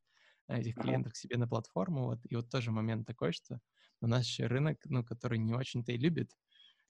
[0.48, 1.13] этих клиентов ага.
[1.13, 3.60] к себе на платформу, вот, и вот тоже момент такой, что
[4.02, 6.32] у нас еще рынок, ну, который не очень-то и любит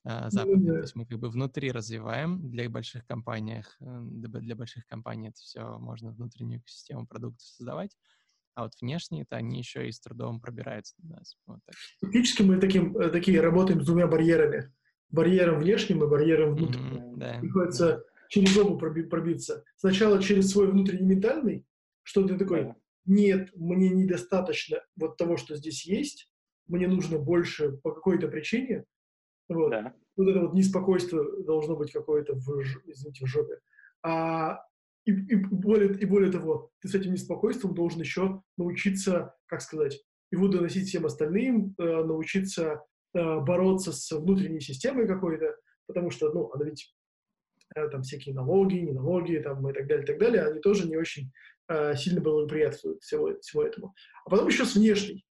[0.04, 4.86] а, западный, то есть мы как бы внутри развиваем для больших компаний, э, для больших
[4.86, 7.96] компаний это все можно внутреннюю систему продуктов создавать,
[8.54, 11.36] а вот внешние это они еще и с трудом пробираются до нас.
[11.46, 11.74] Вот так.
[12.00, 14.72] Фактически мы таким, э, такие работаем с двумя барьерами.
[15.10, 17.14] Барьером внешним и барьером внутренним.
[17.14, 18.02] Mm-hmm, да, Приходится да.
[18.28, 19.64] через оба пробиться.
[19.76, 21.64] Сначала через свой внутренний ментальный,
[22.02, 22.76] что ты такой, да.
[23.06, 26.30] нет, мне недостаточно вот того, что здесь есть,
[26.66, 28.84] мне нужно больше по какой-то причине.
[29.48, 29.70] Вот.
[29.70, 29.94] Да.
[30.16, 32.48] вот это вот неспокойство должно быть какое-то в,
[32.86, 33.58] извините, в жопе.
[34.02, 34.60] А,
[35.04, 40.02] и, и, более, и более того, ты с этим неспокойством должен еще научиться, как сказать,
[40.30, 42.82] его доносить всем остальным, э, научиться
[43.14, 46.94] э, бороться с внутренней системой какой-то, потому что, ну, она ведь
[47.76, 50.88] э, там всякие налоги, не налоги, там и так далее, и так далее, они тоже
[50.88, 51.30] не очень
[51.68, 53.94] э, сильно благоприятствуют всего, всего этому.
[54.24, 55.24] А потом еще с внешней.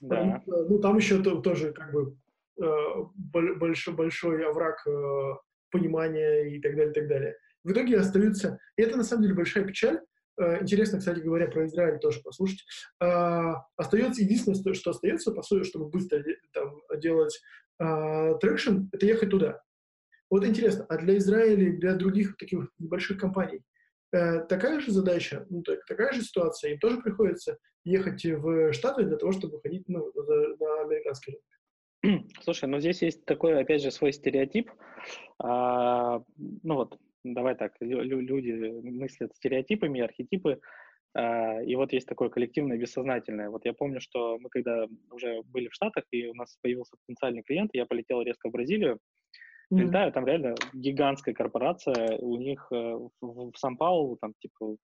[0.00, 0.42] Да.
[0.46, 2.16] ну, там еще то, тоже как бы
[2.60, 2.66] э,
[3.16, 5.34] большой, большой овраг э,
[5.70, 7.36] понимания и так далее, и так далее.
[7.64, 8.58] В итоге остаются...
[8.76, 10.00] И это, на самом деле, большая печаль.
[10.40, 12.64] Э, интересно, кстати говоря, про Израиль тоже послушать.
[13.00, 14.22] Э, остается...
[14.22, 17.40] Единственное, что остается, по сути, чтобы быстро там, делать
[17.80, 19.62] э, traction, это ехать туда.
[20.30, 23.62] Вот интересно, а для Израиля и для других таких небольших компаний
[24.12, 29.04] э, такая же задача, ну, так, такая же ситуация, им тоже приходится ехать в Штаты
[29.04, 31.32] для того, чтобы ходить ну, на американский
[32.02, 32.28] рынок.
[32.42, 34.70] Слушай, ну здесь есть такой, опять же, свой стереотип.
[35.38, 38.52] А, ну вот, давай так, люди
[38.82, 40.60] мыслят стереотипами, архетипы,
[41.14, 43.50] а, и вот есть такое коллективное бессознательное.
[43.50, 47.42] Вот я помню, что мы когда уже были в Штатах, и у нас появился потенциальный
[47.42, 48.98] клиент, я полетел резко в Бразилию,
[49.72, 50.12] mm-hmm.
[50.12, 52.74] там реально гигантская корпорация, у них э,
[53.20, 54.76] в, в Сан-Паулу там типа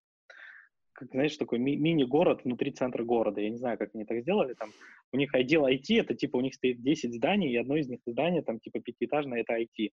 [0.94, 3.40] как, знаешь, такой ми- мини-город внутри центра города.
[3.40, 4.54] Я не знаю, как они так сделали.
[4.54, 4.70] Там
[5.12, 8.00] у них отдел IT, это типа у них стоит 10 зданий, и одно из них
[8.06, 9.90] здание там типа пятиэтажное, это IT.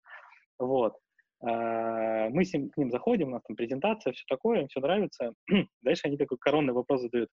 [0.58, 0.94] Вот.
[1.42, 4.80] А, мы с ним, к ним заходим, у нас там презентация, все такое, им все
[4.80, 5.32] нравится.
[5.82, 7.30] Дальше они такой коронный вопрос задают.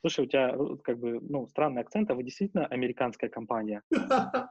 [0.00, 3.82] Слушай, у тебя как бы, ну, странный акцент, а вы действительно американская компания?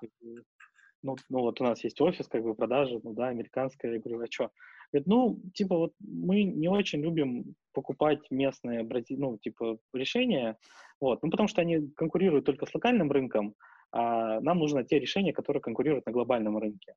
[1.04, 3.94] Ну, ну, вот у нас есть офис, как бы, продажи, ну, да, американская.
[3.94, 4.50] Я говорю, а что?
[4.92, 10.58] Говорит, ну, типа, вот мы не очень любим покупать местные, ну, типа, решения,
[11.00, 13.54] вот, ну, потому что они конкурируют только с локальным рынком,
[13.92, 16.96] а нам нужны те решения, которые конкурируют на глобальном рынке.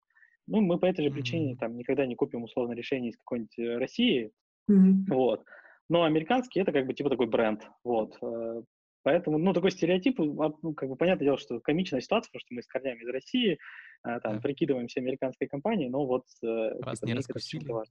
[0.48, 3.78] Ну, мы по этой же причине там никогда не купим условно решение из какой-нибудь э,
[3.78, 4.30] России,
[4.70, 5.04] mm-hmm.
[5.08, 5.44] вот.
[5.88, 8.16] Но американский это как бы типа такой бренд, вот.
[8.22, 8.62] Э,
[9.04, 12.54] Поэтому, ну, такой стереотип, а, ну, как бы понятное дело, что комичная ситуация, потому что
[12.54, 13.58] мы с корнями из России,
[14.02, 14.40] а, там, да.
[14.40, 16.24] прикидываемся американской компанией, но вот...
[16.44, 17.66] Э, Вас типа, не раскусили.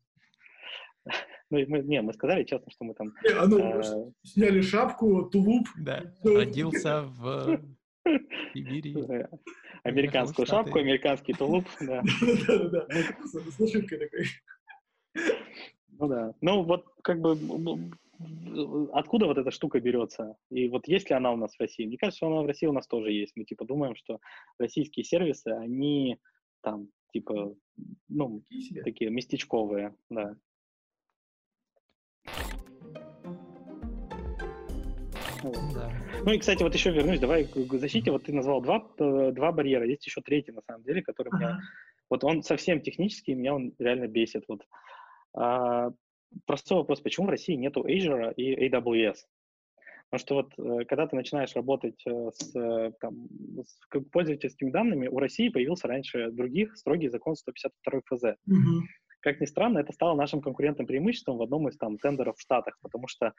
[1.50, 3.14] Ну, мы, не, мы сказали честно, что мы там...
[3.24, 5.66] Не, а ну, а, сняли шапку, тулуп.
[5.78, 7.62] Да, родился в
[8.54, 8.96] Сибири.
[9.84, 12.02] Американскую шапку, американский тулуп, да.
[12.48, 12.88] Да-да-да,
[13.26, 14.26] с нашивкой такой.
[16.00, 17.38] Ну да, ну вот как бы
[18.94, 20.36] откуда вот эта штука берется?
[20.50, 21.86] И вот есть ли она у нас в России?
[21.86, 23.34] Мне кажется, она в России у нас тоже есть.
[23.36, 24.20] Мы типа думаем, что
[24.60, 26.18] российские сервисы, они
[26.62, 27.56] там типа,
[28.10, 28.44] ну,
[28.84, 30.36] такие местечковые, да.
[35.74, 36.07] Да.
[36.26, 38.12] Ну и, кстати, вот еще вернусь, давай к защите.
[38.12, 41.38] Вот ты назвал два, э, два барьера, есть еще третий, на самом деле, который ага.
[41.38, 41.60] меня...
[42.10, 44.44] Вот он совсем технический, меня он реально бесит.
[44.48, 44.62] Вот.
[45.36, 45.90] А,
[46.46, 49.18] простой вопрос, почему в России нету Azure и AWS?
[50.10, 53.28] Потому что вот э, когда ты начинаешь работать э, с, там,
[53.62, 53.80] с
[54.12, 58.24] пользовательскими данными, у России появился раньше других строгий закон 152 ФЗ.
[58.48, 58.84] Угу.
[59.20, 62.78] Как ни странно, это стало нашим конкурентным преимуществом в одном из там тендеров в Штатах,
[62.82, 63.34] потому что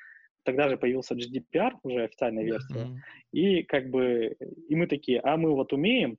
[0.45, 2.97] тогда же появился GDPR, уже официальная версия, mm-hmm.
[3.33, 4.37] и как бы,
[4.69, 6.19] и мы такие, а мы вот умеем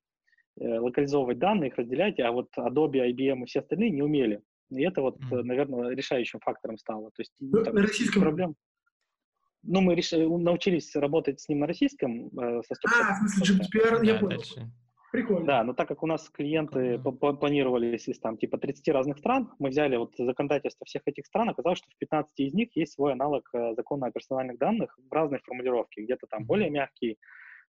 [0.59, 4.41] э, локализовывать данные, их разделять, а вот Adobe, IBM и все остальные не умели.
[4.69, 5.43] И это вот, mm-hmm.
[5.43, 7.09] наверное, решающим фактором стало.
[7.11, 8.55] То есть ну, там, на российском проблем.
[9.63, 12.27] Ну, мы решили, научились работать с ним на российском.
[12.39, 14.37] Э, со а, в смысле, GDPR, я понял.
[14.37, 14.71] Дальше.
[15.11, 15.45] Прикольно.
[15.45, 19.69] Да, но так как у нас клиенты планировались из там типа 30 разных стран, мы
[19.69, 23.49] взяли вот законодательство всех этих стран, оказалось, что в 15 из них есть свой аналог
[23.53, 26.03] э, закона о персональных данных в разной формулировке.
[26.03, 26.45] Где-то там mm-hmm.
[26.45, 27.17] более мягкий,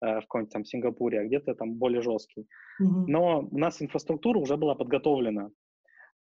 [0.01, 2.43] э, в каком-нибудь там Сингапуре, а где-то там более жесткий.
[2.81, 3.05] Mm-hmm.
[3.09, 5.51] Но у нас инфраструктура уже была подготовлена.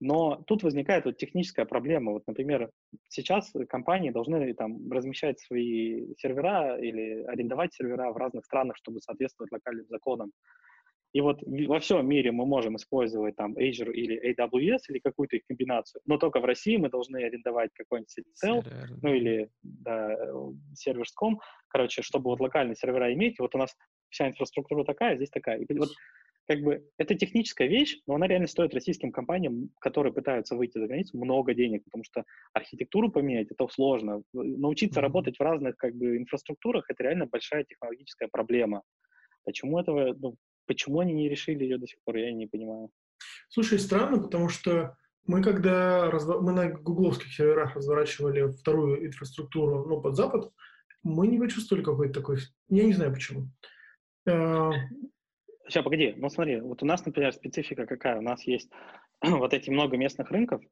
[0.00, 2.12] Но тут возникает вот техническая проблема.
[2.12, 2.70] Вот, например,
[3.08, 9.52] сейчас компании должны там размещать свои сервера или арендовать сервера в разных странах, чтобы соответствовать
[9.52, 10.32] локальным законам.
[11.14, 15.46] И вот во всем мире мы можем использовать там Azure или AWS или какую-то их
[15.46, 18.64] комбинацию, но только в России мы должны арендовать какой-нибудь CTL,
[19.00, 20.16] ну или да,
[20.74, 23.38] серверском, короче, чтобы вот локальные сервера иметь.
[23.38, 23.76] Вот у нас
[24.10, 25.58] вся инфраструктура такая, здесь такая.
[25.58, 25.90] И вот
[26.48, 30.88] как бы это техническая вещь, но она реально стоит российским компаниям, которые пытаются выйти за
[30.88, 34.22] границу, много денег, потому что архитектуру поменять это сложно.
[34.32, 35.02] Научиться mm-hmm.
[35.02, 38.82] работать в разных как бы инфраструктурах это реально большая технологическая проблема.
[39.44, 40.34] Почему этого ну,
[40.66, 42.90] Почему они не решили ее до сих пор, я не понимаю.
[43.48, 44.96] Слушай, странно, потому что
[45.26, 46.40] мы когда разво...
[46.40, 50.50] мы на гугловских серверах разворачивали вторую инфраструктуру, ну, под Запад,
[51.02, 52.38] мы не почувствовали какой-то такой...
[52.68, 53.48] Я не знаю почему.
[54.26, 58.18] Сейчас, погоди, ну смотри, вот у нас, например, специфика какая?
[58.18, 58.70] У нас есть
[59.22, 60.62] вот эти много местных рынков,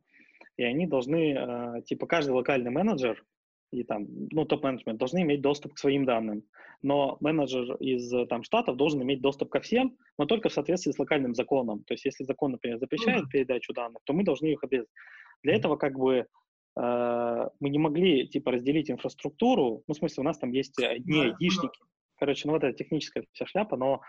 [0.56, 3.24] и они должны, э, типа, каждый локальный менеджер
[3.72, 6.44] и там, ну, топ-менеджмент должны иметь доступ к своим данным.
[6.82, 10.98] Но менеджер из там, штатов должен иметь доступ ко всем, но только в соответствии с
[10.98, 11.82] локальным законом.
[11.84, 14.88] То есть если закон, например, запрещает передачу данных, то мы должны их обязать.
[15.42, 16.26] Для этого как бы
[16.76, 21.20] э, мы не могли типа разделить инфраструктуру, ну, в смысле, у нас там есть одни
[21.22, 21.80] айдишники.
[22.18, 24.02] Короче, ну, вот это техническая вся шляпа, но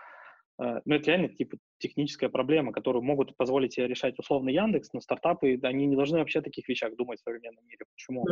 [0.62, 5.00] э, ну, это реально типа техническая проблема, которую могут позволить себе решать условно Яндекс, но
[5.00, 7.86] стартапы, они не должны вообще о таких вещах думать в современном мире.
[7.94, 8.24] Почему?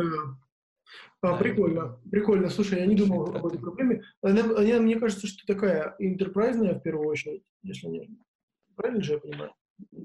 [1.21, 2.49] А, прикольно, прикольно.
[2.49, 4.03] Слушай, я не думал об этой проблеме.
[4.21, 8.09] Она, она, мне кажется, что такая интерпрайзная в первую очередь, если не...
[8.75, 9.53] Правильно же я понимаю?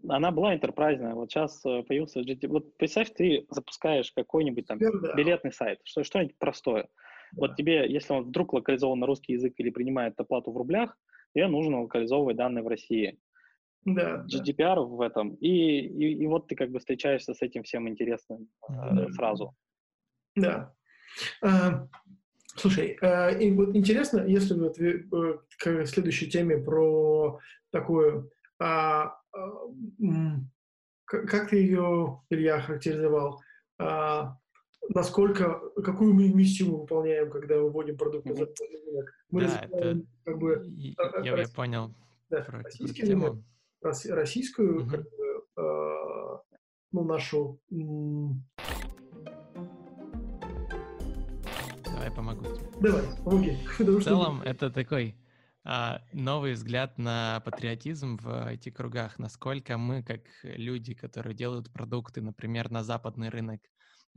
[0.09, 1.14] Она была интерпрайзная.
[1.14, 2.49] Вот сейчас э, появился GT.
[2.49, 5.14] Вот представь, ты запускаешь какой-нибудь там да.
[5.14, 6.88] билетный сайт, что, что-нибудь простое.
[7.33, 7.47] Да.
[7.47, 10.97] Вот тебе, если он вдруг локализован на русский язык или принимает оплату в рублях,
[11.35, 13.19] тебе нужно локализовывать данные в России.
[13.85, 14.81] Да, GDPR да.
[14.83, 15.35] в этом.
[15.37, 19.07] И, и, и вот ты как бы встречаешься с этим всем интересным да.
[19.07, 19.55] э, сразу.
[20.35, 20.75] Да.
[21.43, 21.88] А,
[22.57, 25.05] слушай, а, и вот интересно, если вот э,
[25.59, 27.38] к следующей теме про
[27.71, 29.17] такую, а,
[31.07, 33.41] как ты ее, Илья, характеризовал?
[34.88, 39.14] насколько, какую миссию мы выполняем, когда выводим продукты за рынок?
[39.31, 41.95] Мы да, это, как бы, я, я понял
[42.31, 43.38] да, про российский рынок,
[43.83, 44.91] российскую, угу.
[44.91, 46.41] как бы,
[46.93, 47.61] ну, нашу
[52.18, 52.66] помогу тебе.
[52.81, 53.57] Давай, помоги.
[53.78, 55.14] В целом, это такой
[55.62, 59.20] а, новый взгляд на патриотизм в IT-кругах.
[59.20, 63.61] Насколько мы, как люди, которые делают продукты, например, на западный рынок,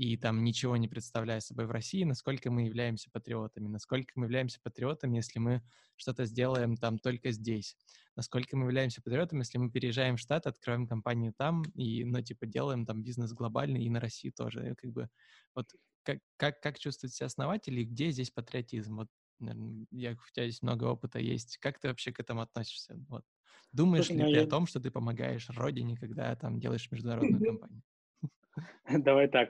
[0.02, 4.60] и там ничего не представляя собой в России, насколько мы являемся патриотами, насколько мы являемся
[4.60, 5.62] патриотами, если мы
[5.96, 7.78] что-то сделаем там только здесь,
[8.16, 12.48] насколько мы являемся патриотами, если мы переезжаем в Штаты, открываем компанию там и, ну, типа,
[12.48, 14.74] делаем там бизнес глобальный и на Россию тоже.
[14.76, 15.08] Как бы
[15.54, 15.68] вот
[16.02, 18.96] как, как, как чувствуют себя основатели, где здесь патриотизм?
[18.96, 21.58] Вот, наверное, я, у тебя здесь много опыта есть.
[21.58, 22.98] Как ты вообще к этому относишься?
[23.08, 23.24] Вот.
[23.72, 24.44] Думаешь Слушай, ли ну, ты я...
[24.46, 27.84] о том, что ты помогаешь родине, когда там делаешь международную компанию?
[28.90, 29.50] Давай так.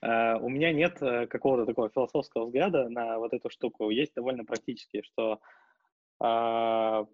[0.00, 3.88] А, у меня нет э, какого-то такого философского взгляда на вот эту штуку.
[3.90, 5.40] Есть довольно практический, что,
[6.20, 7.06] а,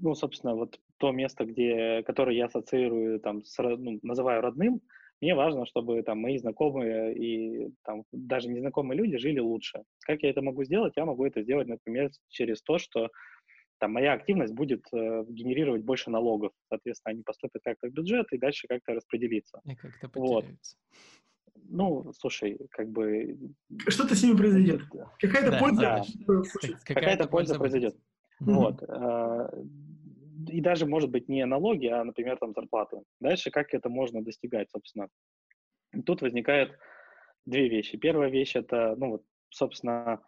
[0.00, 4.80] ну, собственно, вот то место, где, которое я ассоциирую, там, с, ну, называю родным,
[5.20, 9.84] мне важно, чтобы там мои знакомые и там даже незнакомые люди жили лучше.
[10.00, 10.94] Как я это могу сделать?
[10.96, 13.08] Я могу это сделать, например, через то, что
[13.78, 16.52] там моя активность будет э, генерировать больше налогов.
[16.68, 19.60] Соответственно, они поступят как-то в бюджет и дальше как-то распределиться.
[19.64, 20.76] И как-то потеряются.
[20.84, 21.04] Вот.
[21.68, 23.36] Ну, слушай, как бы...
[23.88, 24.82] Что-то с ними произойдет.
[25.18, 26.42] Какая-то да, польза, да.
[26.84, 27.96] Какая-то польза произойдет.
[28.42, 28.52] Mm-hmm.
[28.52, 28.82] Вот.
[28.82, 29.48] Э,
[30.48, 32.98] и даже, может быть, не налоги, а, например, там зарплаты.
[33.20, 35.08] Дальше как это можно достигать, собственно?
[36.04, 36.78] Тут возникает
[37.46, 37.96] две вещи.
[37.96, 40.22] Первая вещь— это, ну, вот, собственно, а,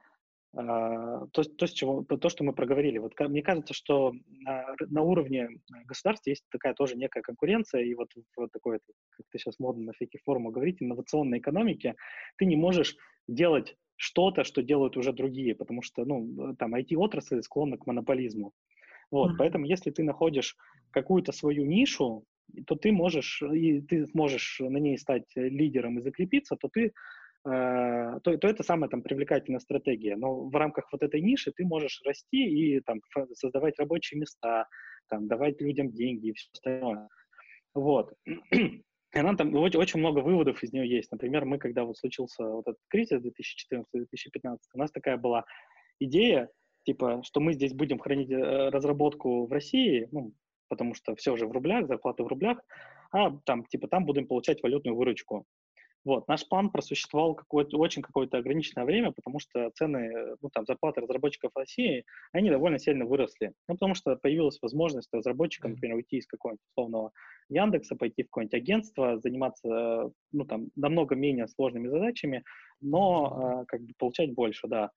[0.58, 2.98] то, то, с чего, то, что мы проговорили.
[2.98, 5.48] Вот мне кажется, что на, на уровне
[5.84, 8.80] государства есть такая тоже некая конкуренция, и вот в такой,
[9.10, 11.94] как ты сейчас модно на всяких форумах говорить, инновационной экономике
[12.38, 12.96] ты не можешь
[13.28, 18.52] делать что-то, что делают уже другие, потому что, ну, там IT-отрасль склонна к монополизму.
[19.10, 19.36] Вот, mm-hmm.
[19.38, 20.56] поэтому если ты находишь
[20.90, 22.24] какую-то свою нишу,
[22.66, 26.92] то ты можешь, и ты сможешь на ней стать лидером и закрепиться, то ты
[27.44, 30.16] то, то это самая там привлекательная стратегия.
[30.16, 33.00] Но в рамках вот этой ниши ты можешь расти и там
[33.34, 34.66] создавать рабочие места,
[35.08, 37.08] там, давать людям деньги и все остальное.
[37.74, 38.12] Вот.
[39.14, 41.10] И она там очень, очень много выводов из нее есть.
[41.10, 45.46] Например, мы, когда вот случился вот этот кризис 2014-2015, у нас такая была
[45.98, 46.50] идея,
[46.84, 50.34] типа, что мы здесь будем хранить э, разработку в России, ну,
[50.68, 52.58] потому что все уже в рублях, зарплаты в рублях,
[53.10, 55.46] а там, типа, там будем получать валютную выручку.
[56.04, 56.28] Вот.
[56.28, 61.50] Наш план просуществовал какое-то, очень какое-то ограниченное время, потому что цены, ну, там, зарплаты разработчиков
[61.54, 63.52] в России, они довольно сильно выросли.
[63.68, 67.12] Ну, потому что появилась возможность разработчикам, например, уйти из какого-нибудь условного
[67.48, 72.44] Яндекса, пойти в какое-нибудь агентство, заниматься, ну, там, намного менее сложными задачами,
[72.80, 74.90] но, э, как бы, получать больше, да.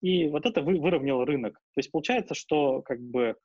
[0.00, 1.54] И вот это вы, выровняло рынок.
[1.54, 3.36] То есть получается, что, как бы,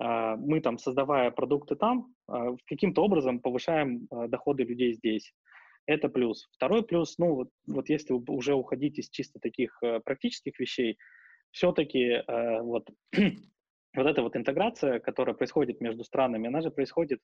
[0.00, 5.34] э, мы там, создавая продукты там, э, каким-то образом повышаем доходы людей здесь.
[5.86, 6.48] Это плюс.
[6.52, 10.96] Второй плюс, ну вот, вот если уже уходить из чисто таких э, практических вещей,
[11.50, 12.88] все-таки э, вот,
[13.96, 17.20] вот эта вот интеграция, которая происходит между странами, она же происходит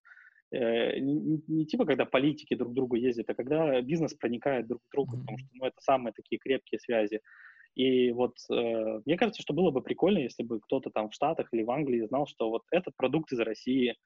[0.52, 4.82] э, не, не типа, когда политики друг к другу ездят, а когда бизнес проникает друг
[4.82, 7.20] к другу, потому что ну, это самые такие крепкие связи.
[7.76, 11.48] И вот э, мне кажется, что было бы прикольно, если бы кто-то там в Штатах
[11.52, 13.96] или в Англии знал, что вот этот продукт из России,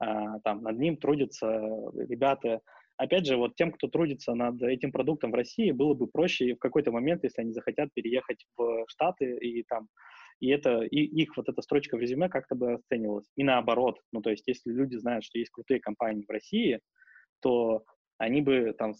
[0.00, 0.06] э,
[0.44, 1.48] там над ним трудятся
[1.96, 2.60] ребята
[2.96, 6.58] Опять же, вот тем, кто трудится над этим продуктом в России, было бы проще в
[6.58, 9.88] какой-то момент, если они захотят переехать в Штаты и там
[10.40, 13.30] и это и их вот эта строчка в резюме как-то бы оценивалась.
[13.36, 16.80] И наоборот, ну то есть если люди знают, что есть крутые компании в России,
[17.40, 17.84] то
[18.18, 18.94] они бы там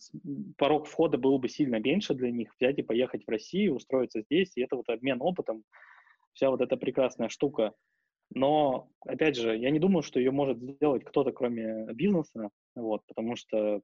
[0.59, 4.53] порог входа был бы сильно меньше для них, взять и поехать в Россию, устроиться здесь,
[4.57, 5.63] и это вот обмен опытом,
[6.33, 7.73] вся вот эта прекрасная штука.
[8.31, 13.37] Но, опять же, я не думаю, что ее может сделать кто-то, кроме бизнеса, вот, потому
[13.37, 13.81] что,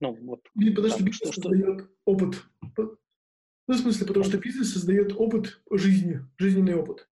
[0.00, 0.40] ну, вот...
[0.58, 2.42] И потому там, что бизнес что, создает опыт.
[3.68, 7.08] Ну, в смысле, потому что бизнес создает опыт жизни, жизненный опыт.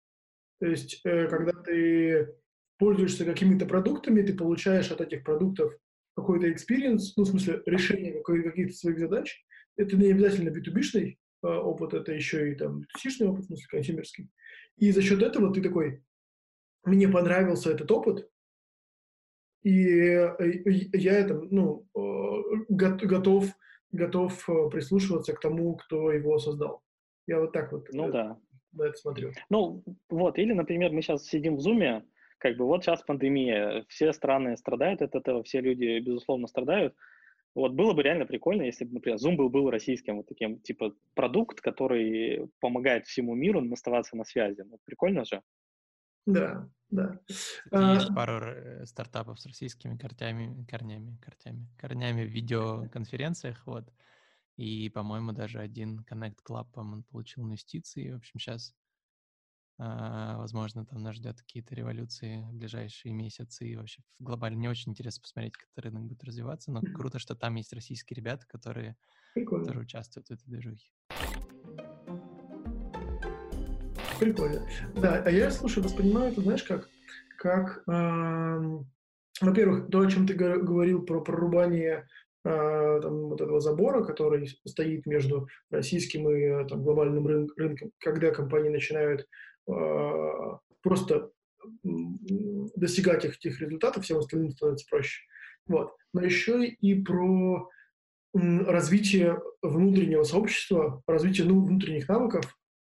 [0.60, 2.34] То есть, э, когда ты
[2.78, 5.76] пользуешься какими-то продуктами, ты получаешь от этих продуктов
[6.16, 9.44] какой-то experience, ну, в смысле, решение каких-то своих задач.
[9.76, 14.30] Это не обязательно B2B-шный э, опыт, это еще и там B2C-шный опыт, в смысле, консюмерский.
[14.76, 16.02] И за счет этого ты такой,
[16.84, 18.28] мне понравился этот опыт,
[19.62, 23.46] и я это, ну, э, готов,
[23.92, 26.82] готов э, прислушиваться к тому, кто его создал.
[27.26, 28.38] Я вот так вот ну, да.
[28.72, 29.32] на это смотрю.
[29.48, 32.04] Ну, вот, или, например, мы сейчас сидим в Зуме,
[32.38, 36.94] как бы вот сейчас пандемия, все страны страдают от этого, все люди, безусловно, страдают.
[37.54, 40.94] Вот было бы реально прикольно, если бы, например, Zoom был, был российским вот таким, типа,
[41.14, 44.62] продукт, который помогает всему миру оставаться на связи.
[44.62, 45.40] Ну, прикольно же.
[46.26, 47.20] Да, да.
[47.28, 48.14] Есть а...
[48.14, 53.92] пару э, стартапов с российскими корнями, корнями, корнями, корнями в видеоконференциях, вот.
[54.56, 58.12] И, по-моему, даже один Connect Club, он получил инвестиции.
[58.12, 58.74] В общем, сейчас,
[59.78, 63.66] возможно, там нас ждет какие-то революции в ближайшие месяцы.
[63.66, 66.70] И вообще глобально не очень интересно посмотреть, как этот рынок будет развиваться.
[66.70, 68.96] Но круто, что там есть российские ребята, которые,
[69.34, 70.90] которые участвуют в этой движухе.
[74.20, 74.66] Прикольно.
[74.94, 76.88] Да, а я, слушай, воспринимаю это, знаешь, как,
[77.36, 78.84] как э,
[79.40, 82.06] во-первых, то, о чем ты говорил про прорубание
[82.44, 88.30] э, там, вот этого забора, который стоит между российским и там, глобальным рын- рынком, когда
[88.30, 89.24] компании начинают э,
[90.82, 91.30] просто
[92.74, 95.22] достигать их, этих результатов, всем остальным становится проще.
[95.66, 95.94] Вот.
[96.12, 97.68] Но еще и про
[98.32, 102.54] развитие внутреннего сообщества, развитие ну, внутренних навыков,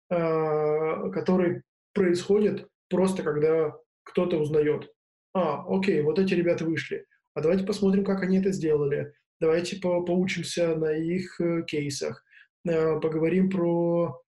[0.09, 1.63] Э, который
[1.93, 4.91] происходит просто когда кто-то узнает.
[5.33, 7.05] А, окей, вот эти ребята вышли.
[7.33, 9.13] А давайте посмотрим, как они это сделали.
[9.41, 12.23] Давайте по поучимся на их э, кейсах.
[12.67, 14.21] Э, поговорим про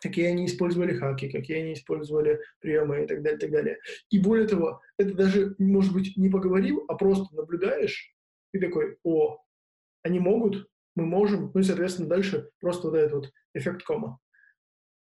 [0.00, 3.78] какие они использовали хаки, какие они использовали приемы и так далее, и так далее.
[4.10, 8.14] И более того, это даже, может быть, не поговорил, а просто наблюдаешь
[8.52, 9.38] и такой, о,
[10.02, 14.18] они могут, мы можем, ну и, соответственно, дальше просто вот этот вот эффект кома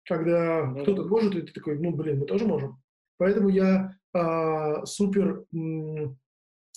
[0.05, 0.83] когда mm-hmm.
[0.83, 2.81] кто-то может, и ты такой, ну, блин, мы тоже можем.
[3.19, 5.45] Поэтому я а, супер,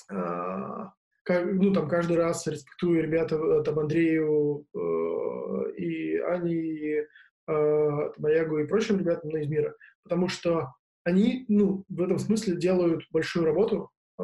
[0.10, 0.92] а,
[1.24, 7.08] как, ну, там, каждый раз респектую ребята, э, там, Андрею э, и Ане, и
[7.48, 10.74] э, Маягу и прочим ребятам ну, из мира, потому что
[11.04, 14.24] они, ну, в этом смысле делают большую работу э,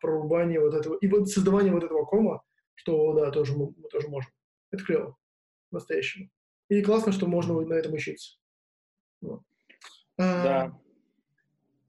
[0.00, 2.42] прорубания вот этого, и вот создавания вот этого кома,
[2.74, 4.30] что, да, тоже мы, мы тоже можем.
[4.72, 5.16] Это клево,
[5.70, 6.30] настоящему.
[6.68, 8.38] И классно, что можно на этом учиться.
[9.20, 9.42] Вот.
[10.16, 10.62] Да.
[10.64, 10.80] А,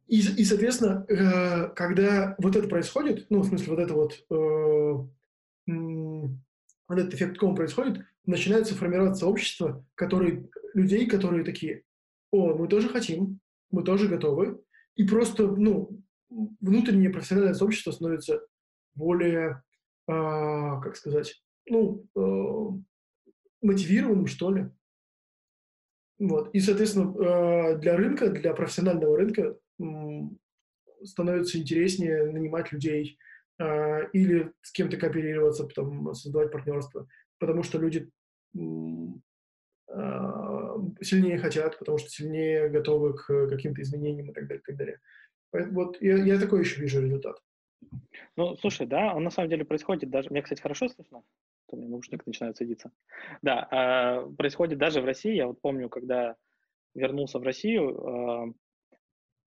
[0.07, 5.71] и, и, соответственно, э, когда вот это происходит, ну, в смысле, вот это вот, э,
[6.91, 11.83] вот этот эффект кома происходит, начинается формироваться общество которые, людей, которые такие,
[12.31, 13.39] о, мы тоже хотим,
[13.71, 14.61] мы тоже готовы,
[14.95, 18.45] и просто, ну, внутреннее профессиональное сообщество становится
[18.93, 19.63] более,
[20.07, 22.81] э, как сказать, ну, э,
[23.61, 24.69] мотивированным, что ли.
[26.19, 26.53] Вот.
[26.53, 29.57] И, соответственно, э, для рынка, для профессионального рынка
[31.03, 33.17] становится интереснее нанимать людей
[33.61, 37.07] э, или с кем-то кооперироваться, потом создавать партнерство,
[37.39, 38.09] потому что люди
[39.93, 44.77] а, сильнее хотят, потому что сильнее готовы к каким-то изменениям и так далее, и так
[44.77, 44.99] далее.
[45.71, 47.37] Вот я, я такой еще вижу результат.
[48.37, 50.29] Ну, слушай, да, он на самом деле происходит даже...
[50.29, 51.23] Мне, кстати, хорошо слышно?
[51.67, 52.91] То у меня наушник начинает садиться.
[53.41, 55.35] Да, э, происходит даже в России.
[55.35, 56.35] Я вот помню, когда
[56.93, 58.55] вернулся в Россию,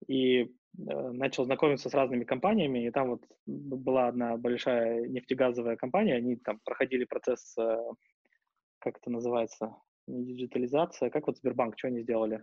[0.07, 6.15] и э, начал знакомиться с разными компаниями, и там вот была одна большая нефтегазовая компания,
[6.15, 7.77] они там проходили процесс, э,
[8.81, 12.43] как это называется, не диджитализация, как вот Сбербанк, что они сделали?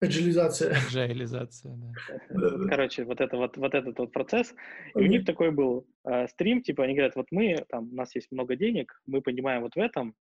[0.00, 0.74] Аджилизация.
[0.74, 2.68] Аджилизация, да.
[2.68, 4.52] Короче, вот, это, вот, вот этот вот процесс.
[4.96, 8.14] И у них такой был э, стрим, типа, они говорят, вот мы, там, у нас
[8.16, 10.16] есть много денег, мы понимаем вот в этом,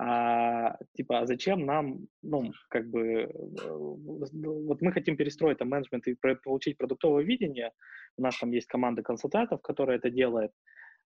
[0.00, 3.30] а, типа, а зачем нам, ну, как бы, э,
[3.68, 7.72] вот мы хотим перестроить там менеджмент и получить продуктовое видение,
[8.16, 10.52] у нас там есть команда консультантов, которая это делает,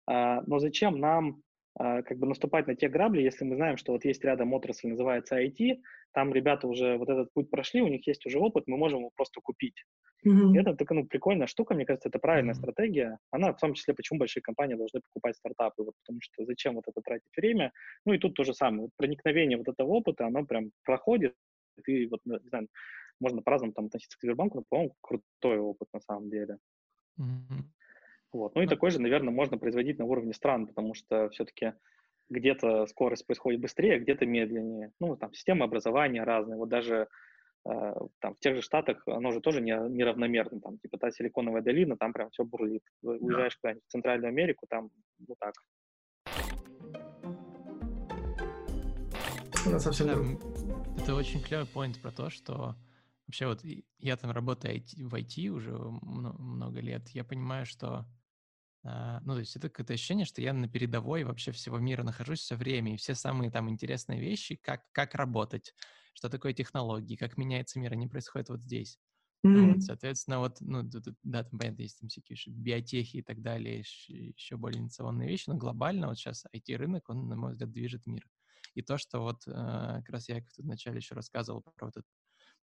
[0.07, 1.43] а, но зачем нам
[1.79, 5.43] как бы наступать на те грабли, если мы знаем, что вот есть рядом отрасль, называется
[5.43, 5.81] IT,
[6.13, 9.11] там ребята уже вот этот путь прошли, у них есть уже опыт, мы можем его
[9.15, 9.85] просто купить.
[10.25, 10.61] Mm-hmm.
[10.61, 12.59] это такая ну, прикольная штука, мне кажется, это правильная mm-hmm.
[12.59, 13.19] стратегия.
[13.33, 16.85] Она в том числе, почему большие компании должны покупать стартапы, вот, потому что зачем вот
[16.87, 17.73] это тратить время.
[18.07, 18.89] Ну и тут то же самое.
[18.97, 21.35] Проникновение вот этого опыта, оно прям проходит,
[21.87, 22.69] и вот, не знаю,
[23.19, 26.59] можно по-разному там относиться к Сбербанку, но, по-моему, крутой опыт на самом деле.
[27.19, 27.63] Mm-hmm.
[28.33, 28.55] Вот.
[28.55, 31.75] Ну и такой же, наверное, можно производить на уровне стран, потому что все-таки
[32.31, 34.93] где-то скорость происходит быстрее, где-то медленнее.
[35.01, 36.57] Ну, там системы образования разные.
[36.57, 37.09] Вот даже
[37.69, 40.61] э, там в тех же Штатах оно же тоже не, неравномерно.
[40.61, 42.83] Там, типа та силиконовая долина, там прям все бурлит.
[43.03, 44.91] Уезжаешь куда-нибудь в Центральную Америку, там
[45.29, 45.55] вот так.
[49.67, 52.75] Она совсем да, Это очень клевый point про то, что
[53.27, 53.61] вообще вот
[53.99, 57.09] я там работаю в IT уже много лет.
[57.11, 58.05] Я понимаю, что а,
[58.85, 62.57] ну, то есть это какое-то ощущение, что я на передовой вообще всего мира нахожусь все
[62.57, 65.75] время, и все самые там интересные вещи, как, как работать,
[66.15, 68.99] что такое технологии, как меняется мир, они происходят вот здесь.
[69.45, 69.73] Mm-hmm.
[69.73, 70.83] Вот, соответственно, вот, ну,
[71.25, 75.57] да, там, понятно, есть там всякие биотехи и так далее, еще более инновационные вещи, но
[75.57, 78.25] глобально вот сейчас IT-рынок, он, на мой взгляд, движет мир.
[78.75, 82.07] И то, что вот э, как раз я как-то вначале еще рассказывал про вот эту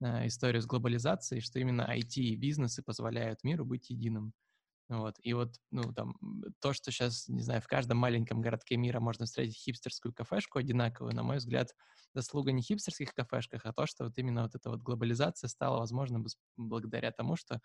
[0.02, 4.34] э, историю с глобализацией, что именно IT и бизнесы позволяют миру быть единым.
[4.92, 5.16] Вот.
[5.22, 6.16] И вот, ну, там,
[6.60, 11.16] то, что сейчас, не знаю, в каждом маленьком городке мира можно встретить хипстерскую кафешку одинаковую,
[11.16, 11.74] на мой взгляд,
[12.14, 16.22] заслуга не хипстерских кафешках, а то, что вот именно вот эта вот глобализация стала возможна
[16.58, 17.62] благодаря тому, что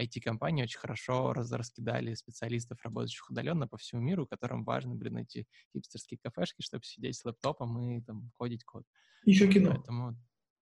[0.00, 6.18] IT-компании очень хорошо раскидали специалистов, работающих удаленно по всему миру, которым важно, блин, найти хипстерские
[6.18, 8.82] кафешки, чтобы сидеть с лэптопом и там кодить код.
[9.24, 9.70] Еще кино.
[9.74, 10.16] Поэтому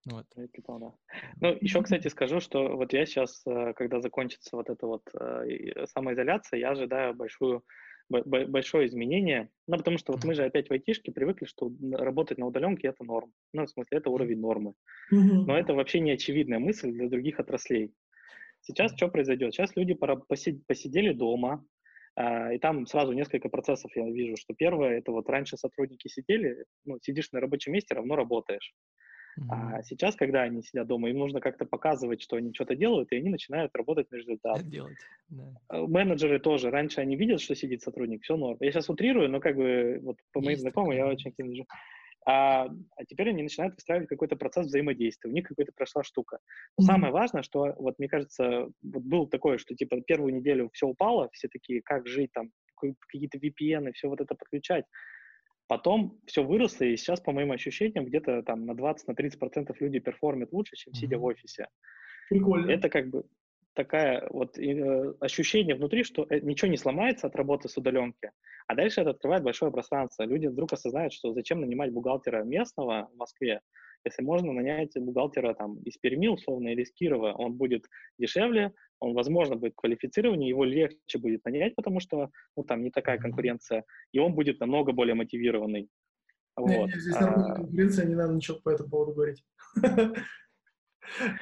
[0.05, 0.25] вот.
[0.79, 0.93] да.
[1.39, 5.85] Ну, еще, кстати, скажу, что вот я сейчас, э, когда закончится вот эта вот э,
[5.85, 7.63] самоизоляция, я ожидаю большую,
[8.09, 12.47] большое изменение, ну, потому что вот мы же опять в айтишке привыкли, что работать на
[12.47, 13.31] удаленке– это норм.
[13.53, 14.73] Ну, в смысле, это уровень нормы.
[15.45, 17.93] Но это вообще не очевидная мысль для других отраслей.
[18.61, 19.53] Сейчас что произойдет?
[19.53, 21.65] Сейчас люди посидели дома,
[22.15, 26.65] а, и там сразу несколько процессов я вижу, что первое, это вот раньше сотрудники сидели,
[26.85, 28.73] ну, сидишь на рабочем месте, равно работаешь.
[29.39, 29.47] Mm-hmm.
[29.49, 33.17] А сейчас, когда они сидят дома, им нужно как-то показывать, что они что-то делают, и
[33.17, 34.67] они начинают работать на результат.
[34.69, 34.97] Делать,
[35.29, 35.43] да.
[35.69, 36.69] А, менеджеры тоже.
[36.69, 38.57] Раньше они видят, что сидит сотрудник, все норм.
[38.59, 41.05] Я сейчас утрирую, но как бы вот по моим Есть знакомым такое.
[41.05, 41.65] я очень активно
[42.25, 46.39] а, а теперь они начинают выстраивать какой-то процесс взаимодействия, у них какая-то прошла штука.
[46.77, 46.87] Но mm-hmm.
[46.87, 51.29] самое важное, что вот мне кажется, вот было такое, что типа первую неделю все упало,
[51.33, 54.85] все такие, как жить там, какие-то VPN, все вот это подключать.
[55.67, 60.75] Потом все выросло, и сейчас, по моим ощущениям, где-то там на 20-30% люди перформят лучше,
[60.75, 61.19] чем сидя mm-hmm.
[61.19, 61.67] в офисе.
[62.29, 62.71] Прикольно.
[62.71, 63.23] Это как бы
[63.73, 68.31] такая вот э, ощущение внутри, что э, ничего не сломается от работы с удаленки,
[68.67, 70.23] а дальше это открывает большое пространство.
[70.23, 73.61] Люди вдруг осознают, что зачем нанимать бухгалтера местного в Москве,
[74.05, 77.85] Если можно нанять бухгалтера там из Перми, условно, или из Кирова, он будет
[78.19, 83.17] дешевле, он, возможно, будет квалифицированнее, его легче будет нанять, потому что ну, там не такая
[83.17, 85.89] конкуренция, и он будет намного более мотивированный.
[86.55, 86.69] Вот.
[86.69, 87.55] Нет, здесь нормальная а...
[87.55, 89.43] конкуренция, не надо ничего по этому поводу говорить.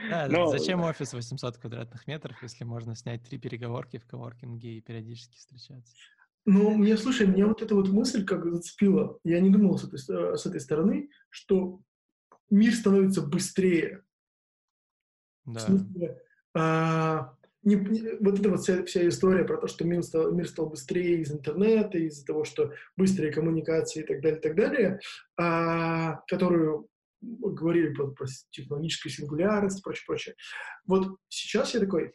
[0.09, 0.47] Да, Но...
[0.47, 5.93] Зачем офис 800 квадратных метров, если можно снять три переговорки в коворкинге и периодически встречаться?
[6.45, 9.19] Ну, мне, слушай, меня вот эта вот мысль как зацепила.
[9.23, 11.81] Я не думал с этой, с этой стороны, что
[12.51, 14.03] мир становится быстрее.
[15.45, 15.59] Да.
[15.59, 16.21] В смысле,
[16.53, 17.33] а,
[17.63, 20.69] не, не, вот эта вот вся, вся история про то, что мир стал, мир стал
[20.69, 24.99] быстрее из интернета, из-за того, что быстрые коммуникации и так далее, и так далее,
[25.37, 26.87] а, которую
[27.21, 30.35] говорили про, про технологическую сингулярность, прочее, прочее.
[30.85, 32.13] Вот сейчас я такой,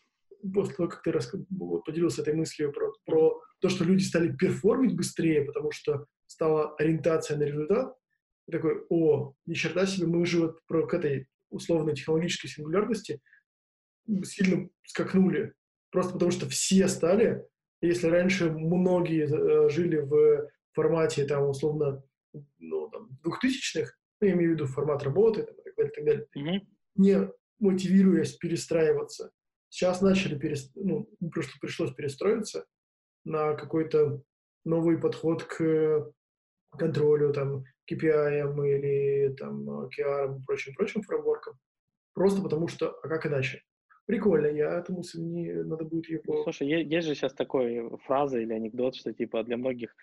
[0.53, 4.35] после того, как ты рас, вот, поделился этой мыслью про, про то, что люди стали
[4.35, 7.95] перформить быстрее, потому что стала ориентация на результат,
[8.47, 13.21] я такой, о, ни черта себе, мы уже вот про к этой условной технологической сингулярности
[14.25, 15.55] сильно скакнули.
[15.91, 17.45] Просто потому что все стали,
[17.81, 22.03] если раньше многие э, жили в формате, там, условно,
[22.59, 25.95] ну, там, двухтысячных, ну, я имею в виду формат работы, там, и так далее, и
[25.95, 26.67] так далее, mm-hmm.
[26.97, 29.31] не мотивируясь перестраиваться.
[29.69, 30.73] Сейчас начали, перест...
[30.75, 32.67] ну, просто пришлось перестроиться
[33.25, 34.23] на какой-то
[34.65, 36.13] новый подход к
[36.79, 41.55] контролю, там, KPI или там OKR и прочим-прочим фреймворкам.
[42.15, 43.63] Просто потому что, а как иначе?
[44.07, 46.21] Прикольно, я мысль не надо будет ее...
[46.27, 49.95] Ну, слушай, есть же сейчас такой фраза или анекдот, что типа для многих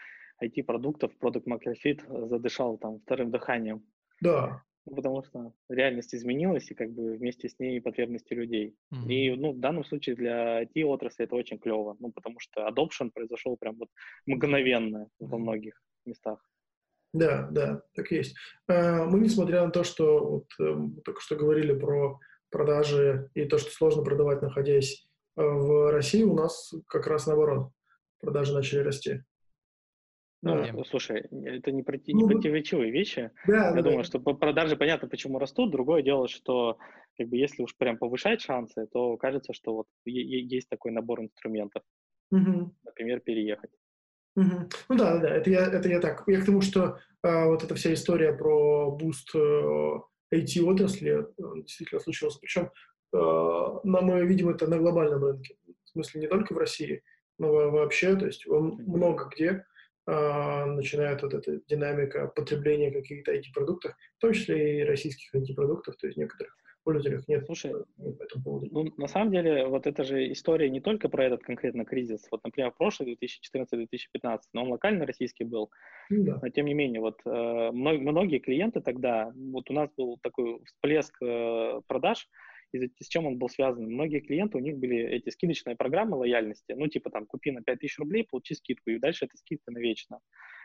[0.43, 3.85] IT-продуктов Product Market Fit задышал там вторым дыханием.
[4.21, 4.61] Да.
[4.85, 8.75] Ну, потому что реальность изменилась, и как бы вместе с ней потребности людей.
[8.93, 9.07] Mm-hmm.
[9.07, 13.55] И ну, в данном случае для IT-отрасли это очень клево, ну, потому что adoption произошел
[13.55, 13.89] прям вот
[14.25, 15.27] мгновенно mm-hmm.
[15.27, 16.45] во многих местах.
[17.13, 18.35] Да, да, так есть.
[18.67, 23.57] А, мы, несмотря на то, что вот, эм, только что говорили про продажи и то,
[23.59, 25.07] что сложно продавать, находясь
[25.37, 27.71] э, в России, у нас как раз наоборот.
[28.19, 29.21] Продажи начали расти.
[30.41, 33.31] Ну, ну, слушай, это не, проти, не ну, противоречивые вещи.
[33.47, 34.03] Да, Я да, думаю, да.
[34.03, 35.71] что продажи понятно, почему растут.
[35.71, 36.77] Другое дело, что
[37.17, 41.83] как бы, если уж прям повышать шансы, то кажется, что вот есть такой набор инструментов.
[42.31, 42.75] Угу.
[42.83, 43.71] Например, переехать.
[44.35, 44.69] Угу.
[44.89, 46.23] Ну да, да, это я, это я так.
[46.27, 49.99] Я к тому, что э, вот эта вся история про boost э,
[50.33, 52.37] IT-отрасли э, действительно случилась.
[52.37, 52.71] Причем
[53.13, 53.17] э,
[53.83, 55.55] на, мы видим это на глобальном рынке.
[55.83, 57.03] В смысле, не только в России,
[57.37, 59.65] но вообще, то есть много где
[60.07, 66.07] э, начинает вот эта динамика потребления каких-то IT-продуктов, в том числе и российских IT-продуктов, то
[66.07, 68.67] есть некоторых пользователях нет Слушай, по этому поводу.
[68.71, 72.27] Ну, на самом деле, вот эта же история не только про этот конкретно кризис.
[72.31, 75.71] Вот, например, прошлый 2014-2015, но он локально российский был.
[76.09, 76.39] Ну да.
[76.41, 81.15] Но тем не менее, вот э, многие клиенты тогда, вот у нас был такой всплеск
[81.21, 82.27] э, продаж,
[82.71, 83.85] и с чем он был связан?
[83.85, 87.99] Многие клиенты, у них были эти скидочные программы лояльности, ну, типа там, купи на 5000
[87.99, 90.19] рублей, получи скидку, и дальше эта скидка навечно.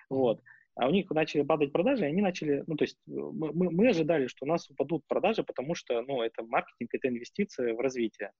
[0.09, 0.41] Вот
[0.79, 3.89] а у них начали падать продажи, и они начали, ну, то есть э, мы, мы
[3.89, 8.31] ожидали, что у нас упадут продажи, потому что, ну, это маркетинг, это инвестиции в развитие.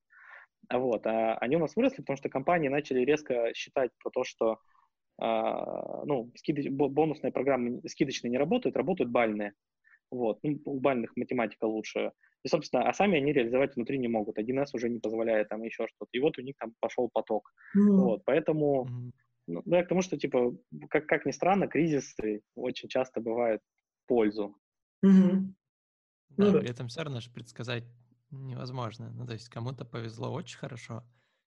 [0.71, 4.57] Вот, а они у нас выросли, потому что компании начали резко считать про то, что,
[5.19, 9.51] а, ну, скидоч, бонусные программы скидочные не работают, работают бальные.
[10.09, 12.13] Вот, ну, у бальных математика лучше.
[12.43, 14.39] И, собственно, а сами они реализовать внутри не могут.
[14.39, 16.09] 1С уже не позволяет там еще что-то.
[16.13, 17.51] И вот у них там пошел поток.
[17.77, 17.95] Mm-hmm.
[17.97, 18.85] Вот, поэтому...
[18.85, 19.11] Mm-hmm
[19.49, 20.55] ну, да, к тому, что, типа,
[20.89, 23.61] как, как ни странно, кризисы очень часто бывают
[24.03, 24.55] в пользу.
[25.01, 25.55] Угу.
[26.29, 26.59] Да, ну, да.
[26.59, 27.83] При этом все равно же предсказать
[28.29, 29.11] невозможно.
[29.11, 31.03] Ну, то есть кому-то повезло очень хорошо,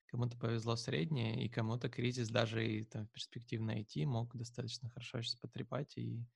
[0.07, 5.37] кому-то повезло среднее, и кому-то кризис даже и там, перспективно IT мог достаточно хорошо сейчас
[5.37, 6.27] потрепать, и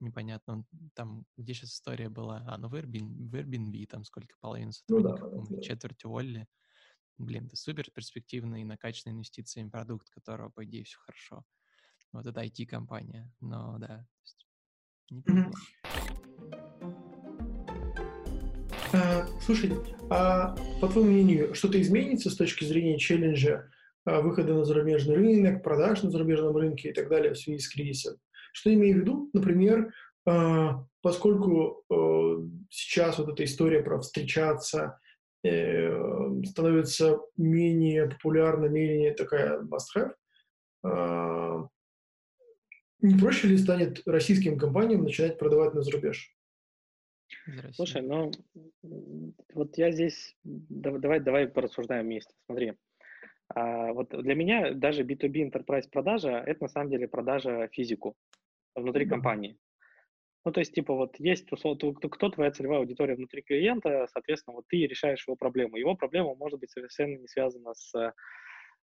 [0.00, 4.72] непонятно, там, где сейчас история была, а, ну, в Airbnb, в Airbnb там сколько, половина
[4.72, 5.62] сотрудников, ну, да, да.
[5.62, 6.46] четверть уволили,
[7.18, 11.44] блин, это супер перспективный и накачанный инвестициями продукт, которого, по идее, все хорошо.
[12.12, 14.06] Вот это IT-компания, но да,
[15.10, 15.22] не
[18.92, 19.72] а, Слушай,
[20.10, 23.68] а по твоему мнению, что-то изменится с точки зрения челленджа
[24.04, 27.68] а, выхода на зарубежный рынок, продаж на зарубежном рынке и так далее в связи с
[27.68, 28.16] кризисом?
[28.52, 29.30] Что имею в виду?
[29.32, 29.92] Например,
[30.26, 31.84] а, поскольку
[32.70, 34.98] сейчас вот эта история про встречаться,
[35.44, 40.14] становится менее популярна, менее такая must-have,
[43.00, 46.34] не проще ли станет российским компаниям начинать продавать на зарубеж?
[47.72, 48.30] Слушай, ну
[49.52, 52.32] вот я здесь давай давай порассуждаем вместе.
[52.46, 52.74] Смотри,
[53.48, 58.16] а, вот для меня даже B2B enterprise продажа это на самом деле продажа физику
[58.74, 59.08] внутри mm-hmm.
[59.10, 59.58] компании.
[60.44, 64.86] Ну, то есть, типа, вот есть кто твоя целевая аудитория внутри клиента, соответственно, вот ты
[64.86, 65.76] решаешь его проблему.
[65.76, 67.92] Его проблема может быть совершенно не связана с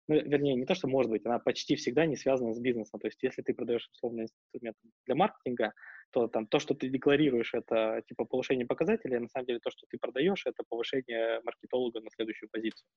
[0.10, 2.99] ну, вернее, не то, что может быть, она почти всегда не связана с бизнесом.
[2.99, 5.74] То есть, если ты продаешь условно инструмент для маркетинга,
[6.12, 9.70] то там то, что ты декларируешь, это типа повышение показателей, а на самом деле то,
[9.70, 12.88] что ты продаешь, это повышение маркетолога на следующую позицию.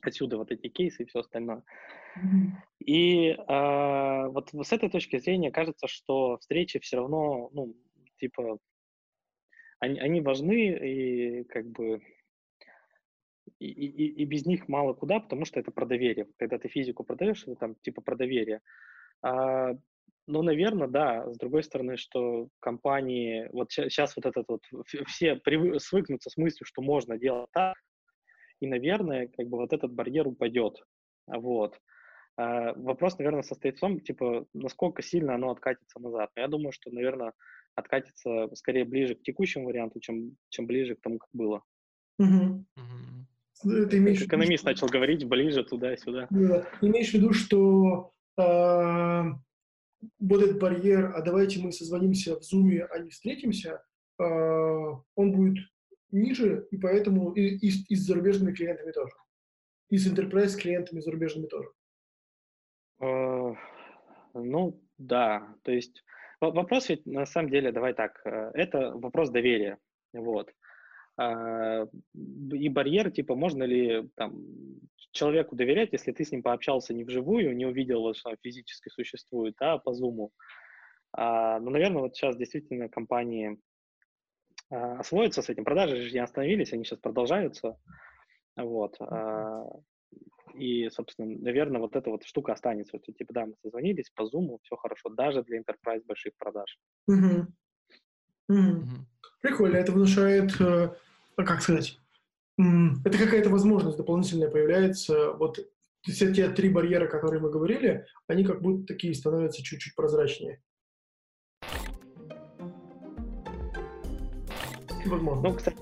[0.00, 1.62] Отсюда вот эти кейсы и все остальное.
[2.16, 2.84] Mm-hmm.
[2.86, 7.74] И э, вот с этой точки зрения кажется, что встречи все равно, ну,
[8.18, 8.58] типа,
[9.80, 12.00] они, они важны, и как бы
[13.58, 16.28] и, и, и без них мало куда, потому что это про доверие.
[16.38, 18.60] Когда ты физику продаешь, это там типа про доверие.
[19.22, 19.72] А,
[20.26, 21.32] ну, наверное, да.
[21.32, 24.62] С другой стороны, что компании, вот сейчас вот этот вот,
[25.06, 27.76] все привы, свыкнутся с мыслью, что можно делать так,
[28.60, 30.82] и, наверное, как бы вот этот барьер упадет.
[31.26, 31.78] Вот.
[32.36, 36.30] А, вопрос, наверное, состоит в том, типа, насколько сильно оно откатится назад.
[36.36, 37.32] Но я думаю, что, наверное,
[37.74, 41.62] откатится скорее ближе к текущему варианту, чем, чем ближе к тому, как было.
[42.18, 42.64] Угу.
[43.64, 46.26] Ну, ты имеешь Экономист виду, начал говорить ближе туда-сюда.
[46.30, 46.68] Да.
[46.82, 49.22] Имеешь в виду, что э,
[50.18, 53.82] вот этот барьер, а давайте мы созвонимся в Zoom, а не встретимся,
[54.18, 55.58] э, он будет
[56.10, 59.14] ниже, и поэтому и, и, и с зарубежными клиентами тоже.
[59.90, 61.68] И с enterprise клиентами зарубежными тоже.
[63.00, 63.54] Э,
[64.34, 65.54] ну, да.
[65.62, 66.04] То есть
[66.40, 69.78] вопрос ведь на самом деле, давай так, э, это вопрос доверия.
[70.12, 70.52] Вот.
[71.18, 71.86] А,
[72.52, 74.44] и барьер, типа, можно ли там,
[75.12, 79.54] человеку доверять, если ты с ним пообщался не вживую, не увидел, что он физически существует,
[79.60, 80.32] а по зуму.
[81.12, 83.58] А, ну, наверное, вот сейчас действительно компании
[84.70, 85.64] а, освоятся с этим.
[85.64, 87.78] Продажи же не остановились, они сейчас продолжаются.
[88.56, 88.96] Вот.
[89.00, 89.64] А,
[90.54, 92.96] и, собственно, наверное, вот эта вот штука останется.
[92.96, 96.78] Вот, типа, да, мы созвонились по зуму, все хорошо, даже для enterprise больших продаж.
[97.08, 97.46] Угу.
[98.48, 98.88] Угу.
[99.42, 100.94] Прикольно, это внушает э,
[101.36, 101.98] а как сказать,
[102.58, 105.32] это какая-то возможность дополнительная появляется.
[105.32, 105.58] Вот
[106.02, 110.62] все те три барьера, которые мы говорили, они как будто такие становятся чуть-чуть прозрачнее.
[115.06, 115.48] Возможно.
[115.48, 115.76] Ну, кстати,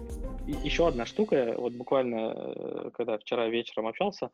[0.46, 4.30] еще одна штука, вот буквально, э, когда вчера вечером общался,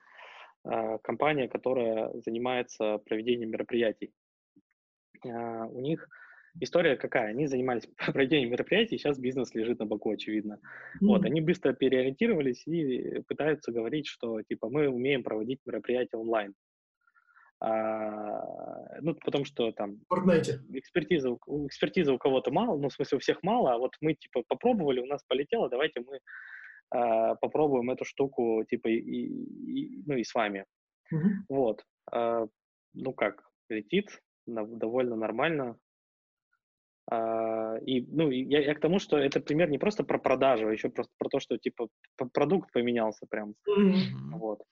[0.65, 4.13] э, компания, которая занимается проведением мероприятий.
[5.25, 6.09] Э, у них
[6.61, 7.29] история какая?
[7.29, 10.55] Они занимались проведением мероприятий, сейчас бизнес лежит на боку, очевидно.
[10.55, 11.07] Mm-hmm.
[11.07, 16.55] Вот, они быстро переориентировались и пытаются говорить, что, типа, мы умеем проводить мероприятия онлайн.
[17.63, 19.99] А, ну, потому что там
[20.73, 21.37] экспертиза,
[21.67, 25.01] экспертиза у кого-то мало, ну, в смысле, у всех мало, а вот мы, типа, попробовали,
[25.01, 26.21] у нас полетело, давайте мы
[26.91, 30.65] а, попробуем эту штуку, типа, и, и, ну, и с вами.
[31.13, 31.33] Mm-hmm.
[31.51, 31.85] Вот.
[32.11, 32.47] А,
[32.95, 35.77] ну, как, летит, довольно нормально,
[37.11, 40.73] а, и, ну, я, я к тому, что это пример не просто про продажу, а
[40.73, 41.89] еще просто про то, что, типа,
[42.33, 43.55] продукт поменялся прям.
[43.69, 44.39] Mm-hmm.
[44.39, 44.63] Вот.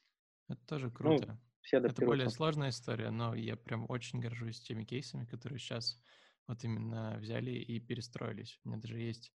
[0.49, 1.26] Это тоже ну, круто.
[1.28, 1.39] Ну,
[1.69, 6.01] все это более сложная история, но я прям очень горжусь теми кейсами, которые сейчас
[6.47, 8.59] вот именно взяли и перестроились.
[8.64, 9.35] У меня даже есть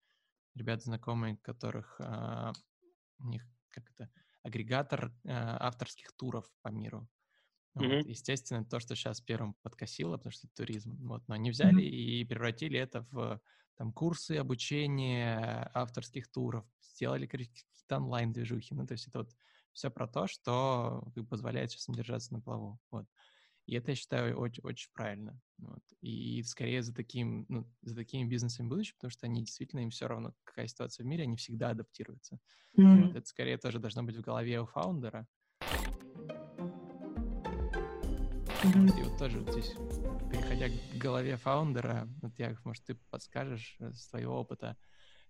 [0.55, 2.53] ребят знакомые, которых а,
[3.19, 4.09] у них как это
[4.43, 7.05] агрегатор а, авторских туров по миру.
[7.77, 7.97] Mm-hmm.
[7.97, 11.84] Вот, естественно, то, что сейчас первым подкосило, потому что это туризм, вот, но они взяли
[11.84, 12.21] mm-hmm.
[12.21, 13.41] и превратили это в
[13.75, 19.36] там курсы обучения авторских туров, сделали какие-то онлайн-движухи, ну, то есть это вот
[19.74, 23.05] все про то, что позволяет сейчас держаться на плаву, вот.
[23.67, 25.39] И это, я считаю, очень, очень правильно.
[25.59, 25.84] Вот.
[26.01, 30.07] И скорее за таким, ну, за такими бизнесами будущего, потому что они действительно, им все
[30.07, 32.39] равно, какая ситуация в мире, они всегда адаптируются.
[32.78, 33.01] Mm-hmm.
[33.01, 33.15] Вот.
[33.15, 35.28] Это скорее тоже должно быть в голове у фаундера,
[38.63, 38.99] Mm-hmm.
[38.99, 39.72] И вот тоже вот здесь,
[40.30, 44.78] переходя к голове фаундера, вот я, может, ты подскажешь э, с твоего опыта,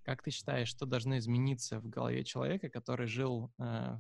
[0.04, 3.98] как ты считаешь, что должно измениться в голове человека, который жил э,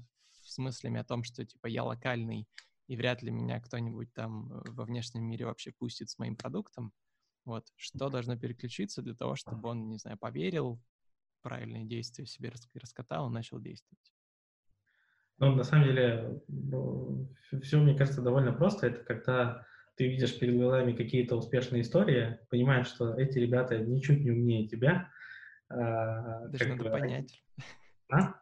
[0.51, 2.47] с мыслями о том, что типа я локальный
[2.87, 6.91] и вряд ли меня кто-нибудь там э, во внешнем мире вообще пустит с моим продуктом?
[7.45, 10.81] Вот что должно переключиться для того, чтобы он, не знаю, поверил,
[11.41, 14.13] правильные действия себе раскатал и начал действовать?
[15.37, 16.41] Ну, на самом деле,
[17.63, 18.87] все, мне кажется, довольно просто.
[18.87, 24.31] Это когда ты видишь перед глазами какие-то успешные истории, понимаешь, что эти ребята ничуть не
[24.31, 25.09] умнее тебя.
[25.69, 27.43] А, Даже надо бы, понять.
[28.11, 28.35] А?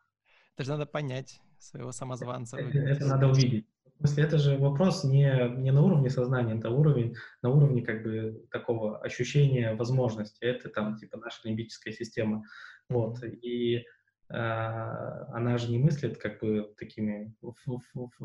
[0.58, 2.58] Даже надо понять своего самозванца.
[2.58, 3.66] Это, это надо увидеть.
[4.00, 8.02] В смысле, это же вопрос не, не на уровне сознания, это уровень, на уровне как
[8.04, 10.42] бы такого ощущения возможности.
[10.42, 12.44] Это там типа наша лимбическая система.
[12.88, 13.22] Вот.
[13.24, 13.86] И
[14.30, 17.34] а, она же не мыслит как бы такими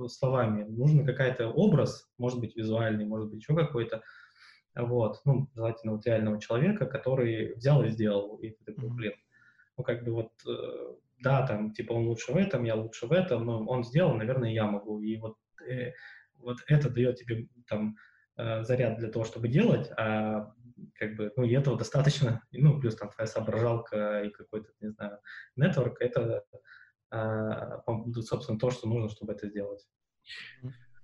[0.09, 0.65] словами.
[0.65, 4.03] Нужен какой-то образ, может быть, визуальный, может быть, еще какой-то.
[4.77, 9.15] вот, ну, желательно вот реального человека, который взял и сделал, и ты такой, блин,
[9.77, 13.13] ну, как бы вот, э, да, там, типа, он лучше в этом, я лучше в
[13.13, 15.37] этом, но он сделал, наверное, я могу, и вот,
[15.69, 15.93] э,
[16.37, 17.97] вот это дает тебе, там,
[18.37, 20.53] э, заряд для того, чтобы делать, а
[20.95, 25.19] как бы, ну, и этого достаточно, ну, плюс там твоя соображалка и какой-то, не знаю,
[25.57, 26.45] нетворк, это,
[27.11, 29.87] э, собственно, то, что нужно, чтобы это сделать.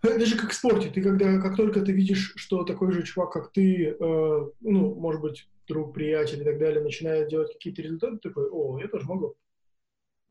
[0.02, 0.88] Это же как в спорте.
[0.88, 5.20] Ты когда, как только ты видишь, что такой же чувак, как ты, э, ну, может
[5.20, 9.06] быть, друг, приятель и так далее, начинает делать какие-то результаты, ты такой, о, я тоже
[9.06, 9.36] могу.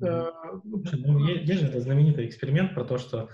[0.01, 0.61] Mm-hmm.
[0.63, 3.29] ну, есть, есть же этот знаменитый эксперимент про то, что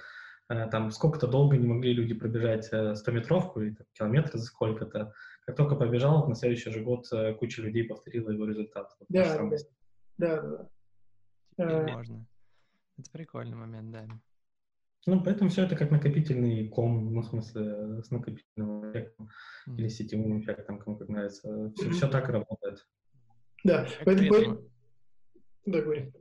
[0.50, 5.14] э, там сколько-то долго не могли люди пробежать э, 100-метровку или там, километр за сколько-то.
[5.46, 8.90] Как только побежал, на следующий же год э, куча людей повторила его результат.
[9.00, 9.58] Вот да, да,
[10.18, 10.70] да, да.
[11.58, 12.26] Теперь э, можно.
[12.98, 14.08] Это прикольный момент, да.
[15.08, 19.30] Ну, поэтому все это как накопительный ком, ну, в смысле, с накопительным эффектом
[19.68, 19.78] mm-hmm.
[19.78, 21.72] или сетевым эффектом, кому как нравится.
[21.76, 21.92] Все, mm-hmm.
[21.92, 22.88] все так работает.
[23.64, 24.62] Да, поэтому...
[25.66, 26.12] Да, говори.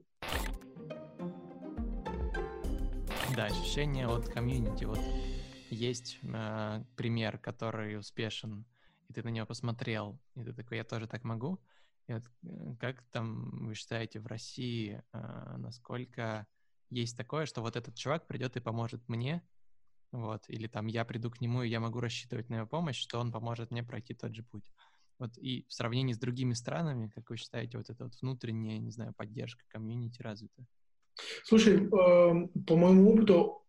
[3.34, 4.84] Да, ощущение от комьюнити.
[4.84, 5.00] Вот
[5.68, 8.64] есть э, пример, который успешен,
[9.08, 11.60] и ты на него посмотрел, и ты такой, я тоже так могу.
[12.06, 16.46] И вот э, как там вы считаете в России, э, насколько
[16.90, 19.42] есть такое, что вот этот чувак придет и поможет мне,
[20.12, 23.18] вот, или там я приду к нему, и я могу рассчитывать на его помощь, что
[23.18, 24.70] он поможет мне пройти тот же путь.
[25.18, 28.92] Вот и в сравнении с другими странами, как вы считаете, вот эта вот внутренняя, не
[28.92, 30.64] знаю, поддержка комьюнити развита?
[31.44, 33.60] Слушай, э, по моему опыту,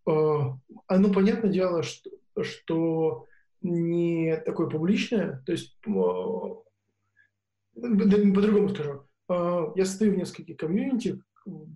[0.87, 2.11] оно понятное дело, что,
[2.43, 3.25] что
[3.61, 5.89] не такое публичное, то есть э,
[7.75, 9.07] по-другому скажу.
[9.29, 11.21] Э, я стою в нескольких комьюнити,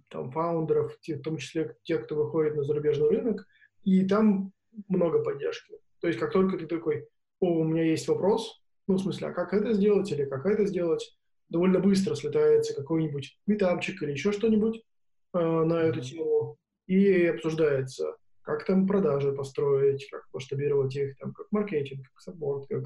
[0.10, 3.48] там, фаундеров, в том числе тех, кто выходит на зарубежный рынок,
[3.84, 4.52] и там
[4.88, 5.76] много поддержки.
[6.00, 7.08] То есть как только ты такой,
[7.40, 10.66] о, у меня есть вопрос, ну, в смысле, а как это сделать или как это
[10.66, 11.18] сделать,
[11.50, 14.84] довольно быстро слетается какой-нибудь метапчик или еще что-нибудь
[15.34, 16.58] на эту тему,
[16.90, 22.86] и обсуждается, как там продажи построить, как масштабировать их, там, как маркетинг, как саппорт, как,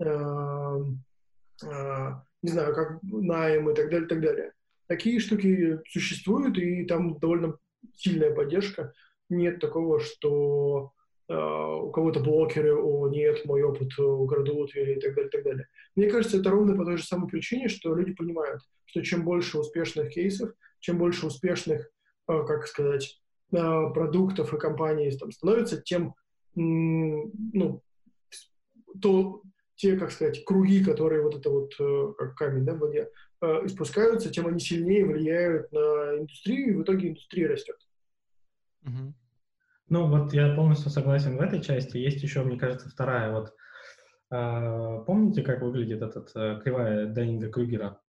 [0.00, 0.78] э,
[1.64, 2.10] э,
[2.42, 4.52] не знаю, как найм и так далее, так далее.
[4.88, 7.56] Такие штуки существуют, и там довольно
[7.94, 8.92] сильная поддержка.
[9.28, 10.90] Нет такого, что
[11.28, 15.68] э, у кого-то блокеры, о, нет, мой опыт украдут или так далее, так далее.
[15.94, 19.58] Мне кажется, это ровно по той же самой причине, что люди понимают, что чем больше
[19.58, 20.50] успешных кейсов,
[20.84, 21.90] чем больше успешных,
[22.28, 23.18] э, как сказать,
[23.52, 23.56] э,
[23.94, 26.14] продуктов и компаний там становится, тем,
[26.54, 27.82] ну,
[29.00, 29.42] то
[29.76, 33.10] те, как сказать, круги, которые вот это вот, э, как камень, да, в воде,
[33.64, 37.76] испускаются, тем они сильнее влияют на индустрию, и в итоге индустрия растет.
[39.88, 41.98] Ну, вот я полностью согласен в этой части.
[41.98, 43.32] Есть еще, мне кажется, вторая.
[43.32, 43.54] Вот
[44.30, 48.00] э, помните, как выглядит этот э, кривая Данинга Крюгера?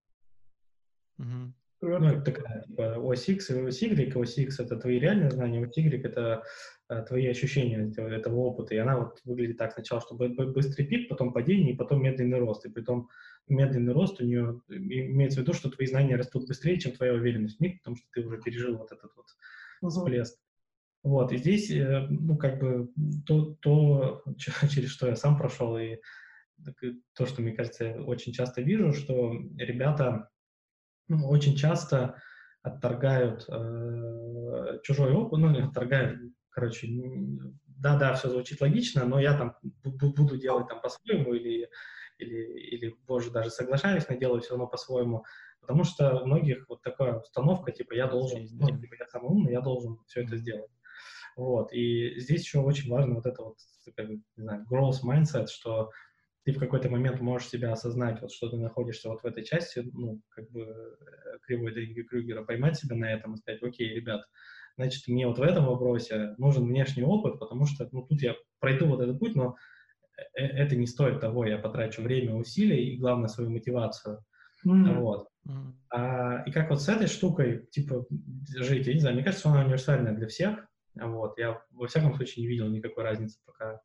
[1.18, 1.54] Угу.
[1.82, 4.16] Ну, это такая, типа, ось X и ось Y.
[4.16, 6.44] Ось X— это твои реальные знания, ось Y— это
[6.90, 8.74] э, твои ощущения этого, этого опыта.
[8.74, 12.66] И она вот выглядит так сначала, чтобы быстрый пик, потом падение, и потом медленный рост.
[12.66, 13.10] И при том
[13.48, 17.58] медленный рост у нее имеется в виду, что твои знания растут быстрее, чем твоя уверенность
[17.58, 20.40] в них, потому что ты уже пережил вот этот вот всплеск.
[21.04, 22.90] Вот, и здесь, э, ну, как бы,
[23.28, 24.24] то, то,
[24.70, 25.98] через что я сам прошел, и
[27.14, 30.30] то, что, мне кажется, я очень часто вижу, что ребята
[31.08, 32.22] ну, очень часто
[32.62, 36.88] отторгают э, чужой опыт, ну, отторгают, короче,
[37.68, 41.70] да-да, все звучит логично, но я там буду делать там по-своему или,
[42.18, 45.26] или, или, боже, даже соглашаюсь, но делаю все равно по-своему,
[45.62, 49.52] потому что у многих вот такая установка, типа, я должен, ну, типа, я самый умный,
[49.52, 50.72] я должен все это сделать.
[51.36, 53.58] Вот, и здесь еще очень важно вот это вот,
[53.96, 55.92] как, не знаю, growth mindset, что
[56.46, 59.82] ты в какой-то момент можешь себя осознать, вот что ты находишься вот в этой части,
[59.94, 64.22] ну, как бы э, кривой Дринга Крюгера, поймать себя на этом и сказать, окей, ребят,
[64.78, 68.86] значит, мне вот в этом вопросе нужен внешний опыт, потому что, ну, тут я пройду
[68.86, 69.56] вот этот путь, но
[70.18, 74.20] э, э, это не стоит того, я потрачу время, усилия и, главное, свою мотивацию.
[74.64, 75.00] Mm-hmm.
[75.00, 75.28] Вот.
[75.48, 75.74] Mm-hmm.
[75.90, 78.06] А, и как вот с этой штукой, типа,
[78.60, 80.60] жить, я не знаю, мне кажется, она универсальная для всех.
[80.94, 81.40] Вот.
[81.40, 83.82] Я, во всяком случае, не видел никакой разницы пока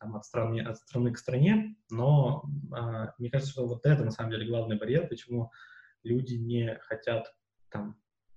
[0.00, 4.10] там, от, страны, от страны к стране, но а, мне кажется, что вот это на
[4.10, 5.52] самом деле главный барьер, почему
[6.02, 7.32] люди не хотят
[7.68, 7.96] там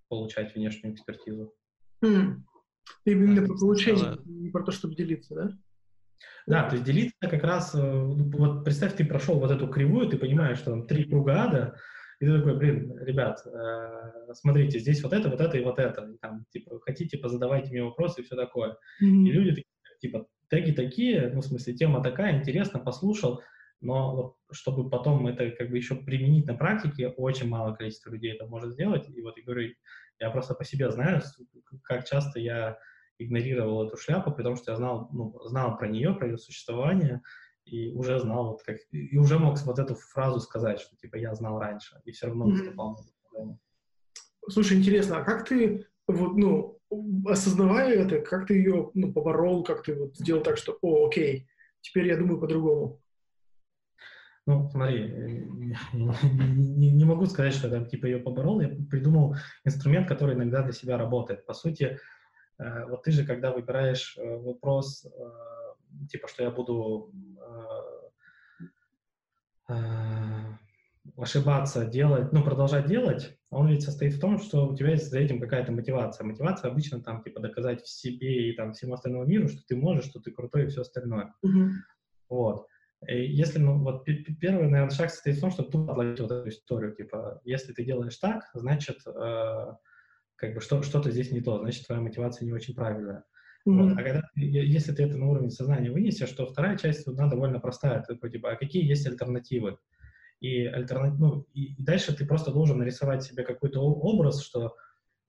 [0.09, 1.53] получать внешнюю экспертизу.
[2.03, 2.41] Mm.
[3.05, 5.49] Именно да, про получение, не про то, чтобы делиться, да?
[6.45, 10.17] Да, то есть делиться как раз, э, вот представь, ты прошел вот эту кривую, ты
[10.17, 11.77] понимаешь, что там три круга ада,
[12.19, 16.09] и ты такой, блин, ребят, э, смотрите, здесь вот это, вот это и вот это.
[16.13, 18.77] И там, типа, хотите, позадавайте мне вопросы и все такое.
[19.01, 19.23] Mm-hmm.
[19.27, 19.65] И люди
[20.03, 23.41] типа, теги такие, ну, в смысле, тема такая, интересно, послушал,
[23.79, 28.33] но вот, чтобы потом это как бы еще применить на практике, очень мало количества людей
[28.33, 29.09] это может сделать.
[29.09, 29.73] И вот я говорю,
[30.19, 31.21] я просто по себе знаю,
[31.83, 32.77] как часто я
[33.17, 37.21] игнорировал эту шляпу, потому что я знал, ну, знал про нее, про ее существование,
[37.63, 41.33] и уже знал, вот как, и уже мог вот эту фразу сказать, что типа я
[41.33, 42.97] знал раньше, и все равно наступал
[43.37, 43.57] на
[44.49, 46.77] Слушай, интересно, а как ты, вот, ну,
[47.25, 51.47] осознавая это, как ты ее, ну, поборол, как ты вот сделал так, что, о, окей,
[51.81, 52.99] теперь я думаю по-другому?
[54.45, 55.09] Ну, смотри,
[55.93, 60.73] не, не, могу сказать, что я типа ее поборол, я придумал инструмент, который иногда для
[60.73, 61.45] себя работает.
[61.45, 61.97] По сути,
[62.59, 67.13] э, вот ты же, когда выбираешь э, вопрос, э, типа, что я буду
[71.17, 75.19] ошибаться, делать, ну, продолжать делать, он ведь состоит в том, что у тебя есть за
[75.19, 76.25] этим какая-то мотивация.
[76.25, 80.05] Мотивация обычно там, типа, доказать в себе и там всему остальному миру, что ты можешь,
[80.05, 81.33] что ты крутой и все остальное.
[81.45, 81.69] Mm-hmm.
[82.29, 82.67] Вот.
[83.07, 86.49] И если, ну, вот первый, наверное, шаг состоит в том, чтобы тут отловить вот эту
[86.49, 89.73] историю, типа, если ты делаешь так, значит, э,
[90.35, 93.23] как бы что, что-то здесь не то, значит, твоя мотивация не очень правильная.
[93.67, 93.83] Mm-hmm.
[93.83, 93.97] Вот.
[93.99, 98.01] А когда, если ты это на уровне сознания вынесешь, то вторая часть она довольно простая,
[98.01, 99.77] типа, типа, а какие есть альтернативы?
[100.43, 104.75] И, альтернатив, ну, и, и дальше ты просто должен нарисовать себе какой-то образ, что,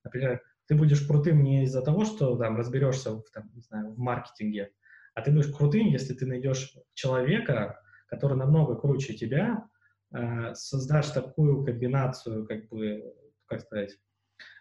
[0.03, 3.99] например, ты будешь крутым не из-за того, что там разберешься в, там, не знаю, в
[3.99, 4.73] маркетинге,
[5.15, 9.69] а ты будешь крутым, если ты найдешь человека, который намного круче тебя,
[10.13, 13.05] э, создашь такую комбинацию, как бы,
[13.47, 13.97] как сказать,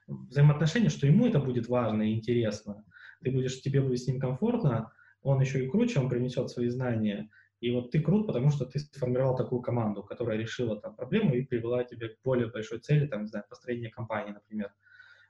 [0.05, 2.85] взаимоотношений, что ему это будет важно и интересно.
[3.23, 4.91] Ты будешь, тебе будет с ним комфортно,
[5.23, 7.31] он еще и круче, он принесет свои знания.
[7.63, 11.45] И вот ты крут, потому что ты сформировал такую команду, которая решила там проблему и
[11.45, 14.73] привела тебя к более большой цели, там, не знаю, построение компании, например.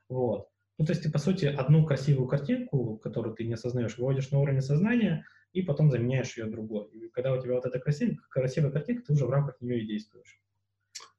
[0.09, 0.49] Вот.
[0.79, 4.39] Ну, то есть ты, по сути, одну красивую картинку, которую ты не осознаешь, выводишь на
[4.39, 6.89] уровень сознания, и потом заменяешь ее другой.
[6.93, 9.85] И когда у тебя вот эта красивая, красивая картинка, ты уже в рамках нее и
[9.85, 10.41] действуешь.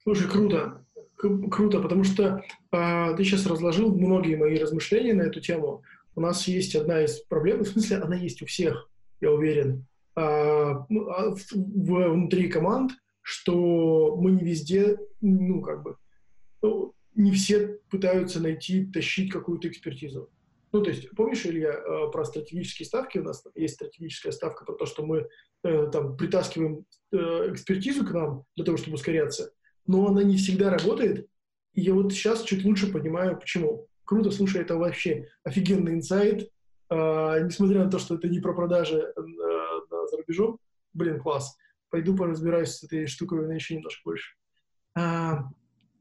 [0.03, 0.85] Слушай, круто.
[1.17, 2.43] Круто, потому что
[2.73, 5.85] э, ты сейчас разложил многие мои размышления на эту тему.
[6.17, 8.91] У нас есть одна из проблем, в смысле, она есть у всех,
[9.21, 9.87] я уверен,
[11.35, 15.97] внутри команд, что мы не везде, ну, как бы,
[16.63, 20.31] ну, не все пытаются найти, тащить какую-то экспертизу.
[20.73, 23.19] Ну, то есть, помнишь, Илья, э, про стратегические ставки?
[23.19, 25.29] У нас есть стратегическая ставка про то, что мы
[25.63, 29.53] э, там притаскиваем э, экспертизу к нам для того, чтобы ускоряться,
[29.87, 31.29] но она не всегда работает,
[31.75, 33.87] и я вот сейчас чуть лучше понимаю, почему.
[34.05, 36.51] Круто, слушай, это вообще офигенный инсайт,
[36.91, 39.15] несмотря на то, что это не про продажи
[40.25, 40.59] за рубежом.
[40.93, 41.57] Блин, класс.
[41.91, 44.35] Пойду поразбираюсь с этой штукой наверное, еще немножко больше.
[44.97, 45.45] А,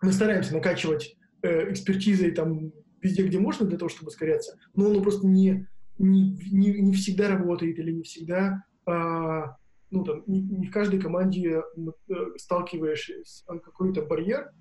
[0.02, 2.72] мы стараемся накачивать э, экспертизой там
[3.02, 5.68] везде, где можно, для того, чтобы ускоряться, но оно просто не,
[5.98, 9.58] не, не, не всегда работает или не всегда, а,
[9.92, 14.52] ну, там, не, не в каждой команде э, сталкиваешься с какой-то барьер,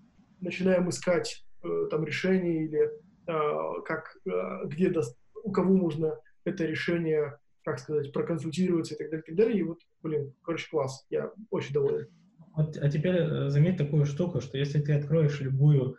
[0.40, 2.90] начинаем искать э, там решение или
[3.26, 5.02] э, как, э, где до,
[5.42, 9.58] у кого можно это решение, как сказать, проконсультироваться и так далее, и так далее.
[9.58, 11.06] И вот, блин, короче, класс.
[11.10, 12.08] Я очень доволен.
[12.54, 15.96] Вот, а теперь э, заметь такую штуку, что если ты откроешь любую,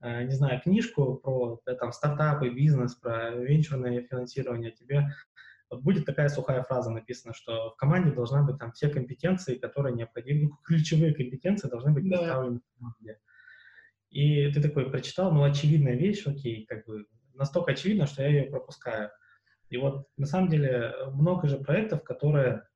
[0.00, 5.08] э, не знаю, книжку про да, там, стартапы, бизнес, про венчурное финансирование, тебе
[5.70, 9.94] вот будет такая сухая фраза написана, что в команде должна быть там все компетенции, которые
[9.94, 12.60] необходимы, ну, ключевые компетенции должны быть представлены да.
[12.60, 13.18] в команде.
[14.10, 18.50] И ты такой прочитал, ну, очевидная вещь, окей, как бы настолько очевидно, что я ее
[18.50, 19.10] пропускаю.
[19.70, 22.66] И вот на самом деле много же проектов, которые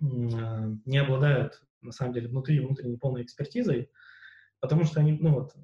[0.00, 3.90] не обладают на самом деле, внутри внутренней полной экспертизой,
[4.60, 5.54] потому что они, ну вот,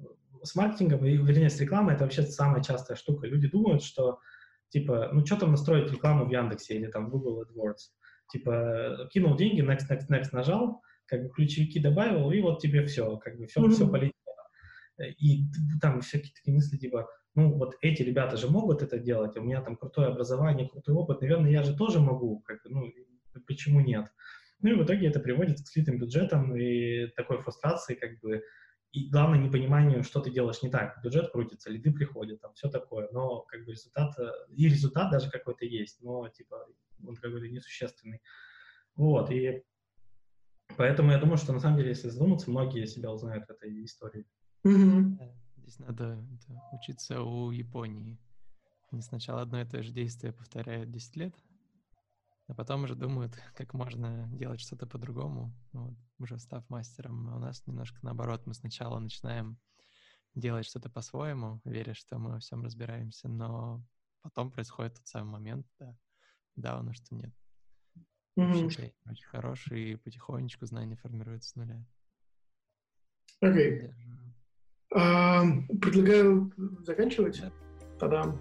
[0.41, 3.27] с маркетингом, и, вернее, с рекламой это вообще самая частая штука.
[3.27, 4.19] Люди думают, что,
[4.69, 7.91] типа, ну, что там настроить рекламу в Яндексе или там в Google AdWords?
[8.31, 13.17] Типа, кинул деньги, next, next, next нажал, как бы ключевики добавил, и вот тебе все,
[13.17, 13.71] как бы все, mm-hmm.
[13.71, 14.13] все полетело.
[14.99, 15.45] И
[15.81, 19.61] там всякие такие мысли, типа, ну, вот эти ребята же могут это делать, у меня
[19.61, 22.91] там крутое образование, крутой опыт, наверное, я же тоже могу, как бы, ну,
[23.47, 24.11] почему нет?
[24.61, 28.43] Ну и в итоге это приводит к слитым бюджетам и такой фрустрации, как бы,
[28.91, 31.01] и главное непониманию, что ты делаешь не так.
[31.03, 35.31] Бюджет крутится, лиды приходят, там все такое, но как бы результат, э, и результат даже
[35.31, 36.67] какой-то есть, но типа
[37.05, 38.21] он какой-то несущественный.
[38.95, 39.63] Вот, и
[40.77, 44.27] поэтому я думаю, что на самом деле, если задуматься, многие себя узнают в этой истории.
[44.65, 45.42] Mm-hmm.
[45.63, 46.21] Здесь надо
[46.73, 48.19] учиться у Японии.
[48.91, 51.35] Они сначала одно и то же действие повторяют 10 лет,
[52.47, 57.29] а потом уже думают, как можно делать что-то по-другому, вот, уже став мастером.
[57.29, 59.57] А у нас немножко наоборот, мы сначала начинаем
[60.35, 63.81] делать что-то по-своему, веря, что мы во всем разбираемся, но
[64.21, 65.97] потом происходит тот самый момент, да,
[66.57, 67.33] да, у нас что нет.
[68.37, 68.93] Mm-hmm.
[69.05, 71.85] Очень хороший, и потихонечку знания формируются с нуля.
[73.39, 73.83] Окей.
[73.83, 74.12] Okay.
[74.95, 76.51] Uh, предлагаю
[76.85, 77.41] заканчивать.
[77.41, 77.51] Да.
[77.99, 78.35] Тогда